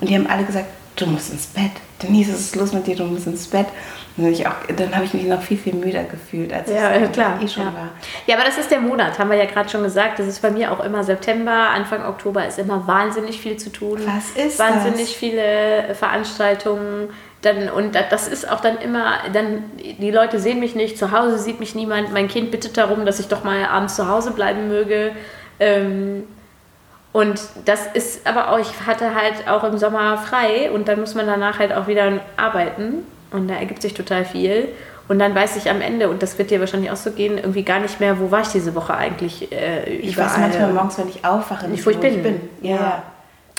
[0.00, 1.70] Und die haben alle gesagt, du musst ins Bett.
[2.02, 3.66] Denise, es ist los mit dir, du musst ins Bett.
[4.16, 4.36] Und
[4.76, 7.40] dann, habe ich mich noch viel, viel müder gefühlt, als Ja, es ja, klar.
[7.40, 7.72] eh schon ja.
[7.72, 7.90] war.
[8.26, 10.18] ja, aber das ist der Monat, haben wir ja gerade schon gesagt.
[10.18, 14.00] Das ist bei mir auch immer September, Anfang Oktober ist immer wahnsinnig viel zu tun.
[14.04, 15.12] Was ist Wahnsinnig das?
[15.12, 17.10] viele Veranstaltungen.
[17.42, 21.12] Dann, und da- das ist auch dann immer, dann, die Leute sehen mich nicht, zu
[21.12, 22.12] Hause sieht mich niemand.
[22.12, 25.12] Mein Kind bittet darum, dass ich doch mal abends zu Hause bleiben möge.
[25.60, 26.24] Ähm,
[27.12, 31.14] und das ist aber auch, ich hatte halt auch im Sommer frei und dann muss
[31.14, 34.68] man danach halt auch wieder arbeiten und da ergibt sich total viel.
[35.08, 37.62] Und dann weiß ich am Ende, und das wird dir wahrscheinlich auch so gehen, irgendwie
[37.62, 40.28] gar nicht mehr, wo war ich diese Woche eigentlich äh, Ich überall.
[40.30, 42.40] weiß manchmal morgens, wenn ich aufwache, Nicht, wo ich bin.
[42.60, 42.76] Ja.
[42.76, 43.02] Ja.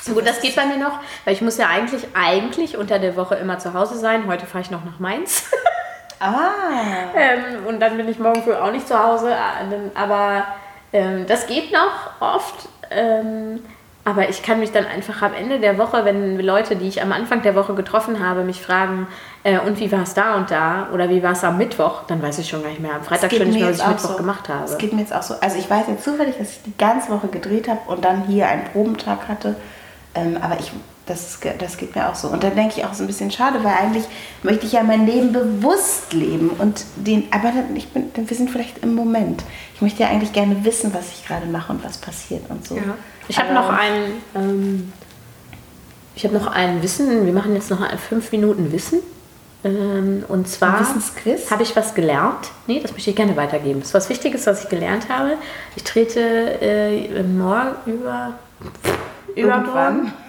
[0.05, 3.35] Gut, das geht bei mir noch, weil ich muss ja eigentlich, eigentlich unter der Woche
[3.35, 4.23] immer zu Hause sein.
[4.27, 5.45] Heute fahre ich noch nach Mainz.
[6.19, 6.49] Ah,
[7.15, 9.29] ähm, und dann bin ich morgen früh auch nicht zu Hause.
[9.69, 10.45] dann- Aber
[10.93, 12.67] ähm, das geht noch oft.
[12.91, 13.61] Ähm,
[14.05, 17.11] aber ich kann mich dann einfach am Ende der Woche, wenn Leute, die ich am
[17.11, 19.07] Anfang der Woche getroffen habe, mich fragen,
[19.43, 20.87] äh, und wie war es da und da?
[20.93, 22.03] Oder wie war es am Mittwoch?
[22.07, 22.95] Dann weiß ich schon gar nicht mehr.
[22.95, 24.17] Am Freitag schon nicht mehr, was ich Mittwoch so.
[24.17, 24.63] gemacht habe.
[24.65, 25.35] Es geht mir jetzt auch so.
[25.39, 28.47] Also ich weiß jetzt zufällig, dass ich die ganze Woche gedreht habe und dann hier
[28.47, 29.55] einen Probentag hatte.
[30.15, 30.71] Ähm, aber ich,
[31.05, 32.27] das, das geht mir auch so.
[32.29, 34.05] Und dann denke ich auch so ein bisschen schade, weil eigentlich
[34.43, 36.49] möchte ich ja mein Leben bewusst leben.
[36.49, 39.43] Und den, aber dann, ich bin, wir sind vielleicht im Moment.
[39.75, 42.75] Ich möchte ja eigentlich gerne wissen, was ich gerade mache und was passiert und so.
[42.75, 42.95] Ja.
[43.27, 44.93] Ich habe noch ein, ähm,
[46.15, 47.25] ich habe noch ein Wissen.
[47.25, 48.99] Wir machen jetzt noch ein fünf Minuten Wissen.
[49.63, 52.51] Ähm, und zwar habe ich was gelernt.
[52.65, 53.79] Nee, das möchte ich gerne weitergeben.
[53.79, 55.33] Das ist was Wichtiges, was ich gelernt habe.
[55.75, 56.19] Ich trete
[56.61, 58.35] äh, morgen über
[59.35, 60.13] übermorgen.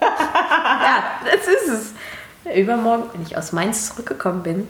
[0.00, 1.68] Ja, das ist
[2.44, 2.54] es.
[2.56, 4.68] Übermorgen, wenn ich aus Mainz zurückgekommen bin,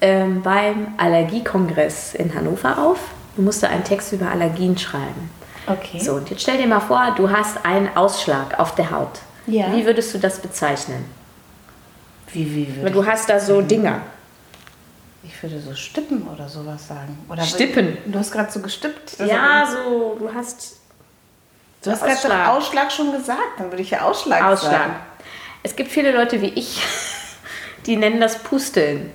[0.00, 2.98] ähm, beim Allergiekongress in Hannover auf
[3.36, 5.30] und musste einen Text über Allergien schreiben.
[5.66, 5.98] Okay.
[5.98, 9.18] So, und jetzt stell dir mal vor, du hast einen Ausschlag auf der Haut.
[9.46, 9.72] Ja.
[9.74, 11.04] Wie würdest du das bezeichnen?
[12.32, 14.00] Wie, wie würde du hast da so Dinger.
[15.22, 17.18] ich würde so Stippen oder sowas sagen.
[17.28, 17.98] Oder Stippen?
[18.06, 19.18] Du hast gerade so gestippt.
[19.18, 20.77] Ja, hat- so, du hast
[21.84, 22.46] Du hast gerade Ausschlag.
[22.46, 23.58] doch Ausschlag schon gesagt.
[23.58, 24.72] Dann würde ich ja Ausschlag, Ausschlag.
[24.72, 24.96] sagen.
[25.62, 26.82] Es gibt viele Leute wie ich,
[27.86, 29.10] die nennen das Pusteln.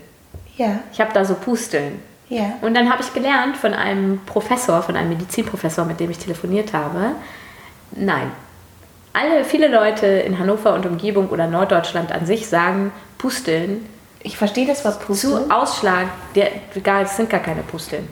[0.55, 2.01] Ja, Ich habe da so Pusteln.
[2.30, 2.53] ja.
[2.61, 6.74] Und dann habe ich gelernt von einem Professor, von einem Medizinprofessor, mit dem ich telefoniert
[6.74, 7.14] habe,
[7.91, 8.32] nein.
[9.14, 13.88] Alle, viele Leute in Hannover und Umgebung oder Norddeutschland an sich sagen Pusteln
[14.22, 15.34] Ich verstehe das Wort Pusteln.
[15.47, 16.49] zu Ausschlag, der,
[16.84, 18.07] gar, es sind gar keine Pusteln.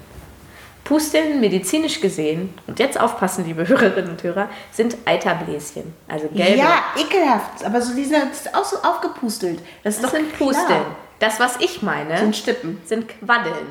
[0.83, 5.93] Pusteln, medizinisch gesehen, und jetzt aufpassen, liebe Hörerinnen und Hörer, sind Eiterbläschen.
[6.07, 6.57] Also gelbe.
[6.57, 7.63] Ja, ekelhaft.
[7.65, 9.59] Aber so, die sind das ist auch so aufgepustelt.
[9.83, 10.49] Das ist das sind klar.
[10.49, 10.85] Pusteln.
[11.19, 12.81] Das, was ich meine, Sind Stippen.
[12.83, 13.53] sind Quaddeln.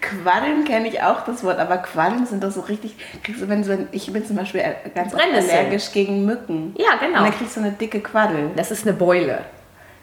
[0.00, 2.94] Quaddeln kenne ich auch das Wort, aber Quaddeln sind doch so richtig.
[3.22, 4.62] Kriegst du, wenn so, ich bin zum Beispiel
[4.94, 6.74] ganz allergisch gegen Mücken.
[6.76, 7.20] Ja, genau.
[7.20, 8.50] Und dann kriegst du eine dicke Quaddel.
[8.56, 9.38] Das ist eine Beule.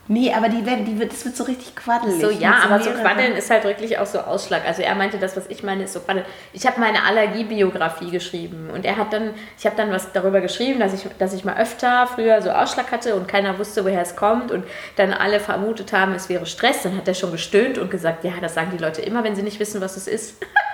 [0.09, 2.21] Nee, aber die werden, die wird, das wird so richtig quaddelig.
[2.21, 4.65] So, ja, Mit aber so Quaddeln ist halt wirklich auch so Ausschlag.
[4.65, 6.25] Also er meinte, das, was ich meine, ist so Quaddeln.
[6.53, 10.79] Ich habe meine Allergiebiografie geschrieben und er hat dann, ich habe dann was darüber geschrieben,
[10.79, 14.15] dass ich, dass ich mal öfter früher so Ausschlag hatte und keiner wusste, woher es
[14.15, 14.63] kommt und
[14.95, 16.83] dann alle vermutet haben, es wäre Stress.
[16.83, 19.43] Dann hat er schon gestöhnt und gesagt, ja, das sagen die Leute immer, wenn sie
[19.43, 20.35] nicht wissen, was es ist.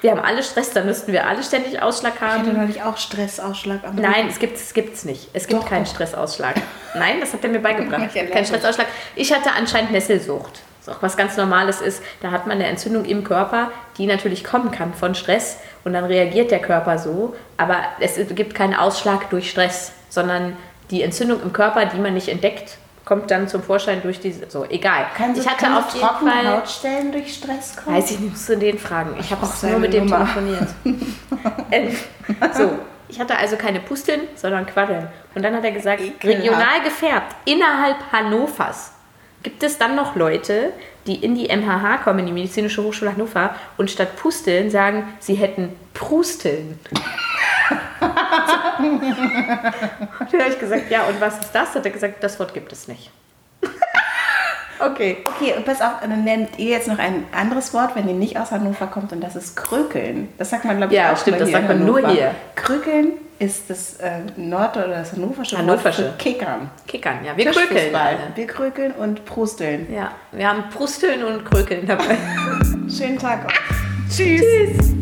[0.00, 2.56] wir haben alle Stress, dann müssten wir alle ständig Ausschlag Ich hatte haben.
[2.56, 5.28] neulich auch Stressausschlag am Nein, es gibt es gibt's nicht.
[5.32, 5.86] Es gibt Doch, keinen.
[5.86, 6.54] Stressausschlag.
[6.94, 8.02] Nein, das hat er mir beigebracht.
[8.14, 8.48] Ich Kein es.
[8.48, 8.86] Stressausschlag.
[9.14, 10.60] Ich hatte anscheinend Nesselsucht.
[10.78, 12.02] Das ist auch was ganz Normales ist.
[12.22, 15.58] Da hat man eine Entzündung im Körper, die natürlich kommen kann von Stress.
[15.84, 17.34] Und dann reagiert der Körper so.
[17.58, 20.56] Aber es gibt keinen Ausschlag durch Stress, sondern
[20.90, 24.48] die Entzündung im Körper, die man nicht entdeckt, kommt dann zum Vorschein durch diese.
[24.48, 25.06] So, egal.
[25.16, 26.56] Kann ich hatte kann auf jeden trockene Fall.
[26.58, 27.96] Hautstellen durch Stress kommen?
[27.96, 29.16] Weiß ich nicht, musst du den fragen.
[29.18, 30.68] Ich habe es nur mit dem telefoniert.
[31.70, 31.96] ähm,
[32.52, 32.78] so,
[33.08, 35.08] ich hatte also keine Pusteln, sondern Quaddeln.
[35.34, 36.24] Und dann hat er gesagt, Ekelhaft.
[36.24, 38.92] regional gefärbt, innerhalb Hannovers.
[39.42, 40.72] Gibt es dann noch Leute,
[41.06, 45.34] die in die MHH kommen, in die Medizinische Hochschule Hannover, und statt Pusteln sagen, sie
[45.34, 46.78] hätten Prusteln?
[48.78, 49.02] Und
[50.32, 51.74] dann habe ich gesagt, ja, und was ist das?
[51.74, 53.10] Hat er gesagt, das Wort gibt es nicht.
[54.80, 55.18] okay.
[55.24, 58.38] Okay, und pass auf, dann nennt ihr jetzt noch ein anderes Wort, wenn ihr nicht
[58.38, 60.28] aus Hannover kommt, und das ist Krökeln.
[60.38, 62.34] Das sagt man, glaube ich, Ja, auch stimmt, das sagt man nur hier.
[62.54, 66.04] Krökeln ist das äh, Nord- oder das hannoversche, Hannoversche.
[66.04, 66.70] Wort für Kickern.
[66.86, 67.36] Kickern, ja.
[67.36, 67.94] Wir krökeln.
[68.34, 69.92] Wir krökeln und prusteln.
[69.92, 72.18] Ja, wir haben Prusteln und Krökeln dabei.
[72.88, 73.54] Schönen Tag euch.
[74.14, 74.92] Tschüss.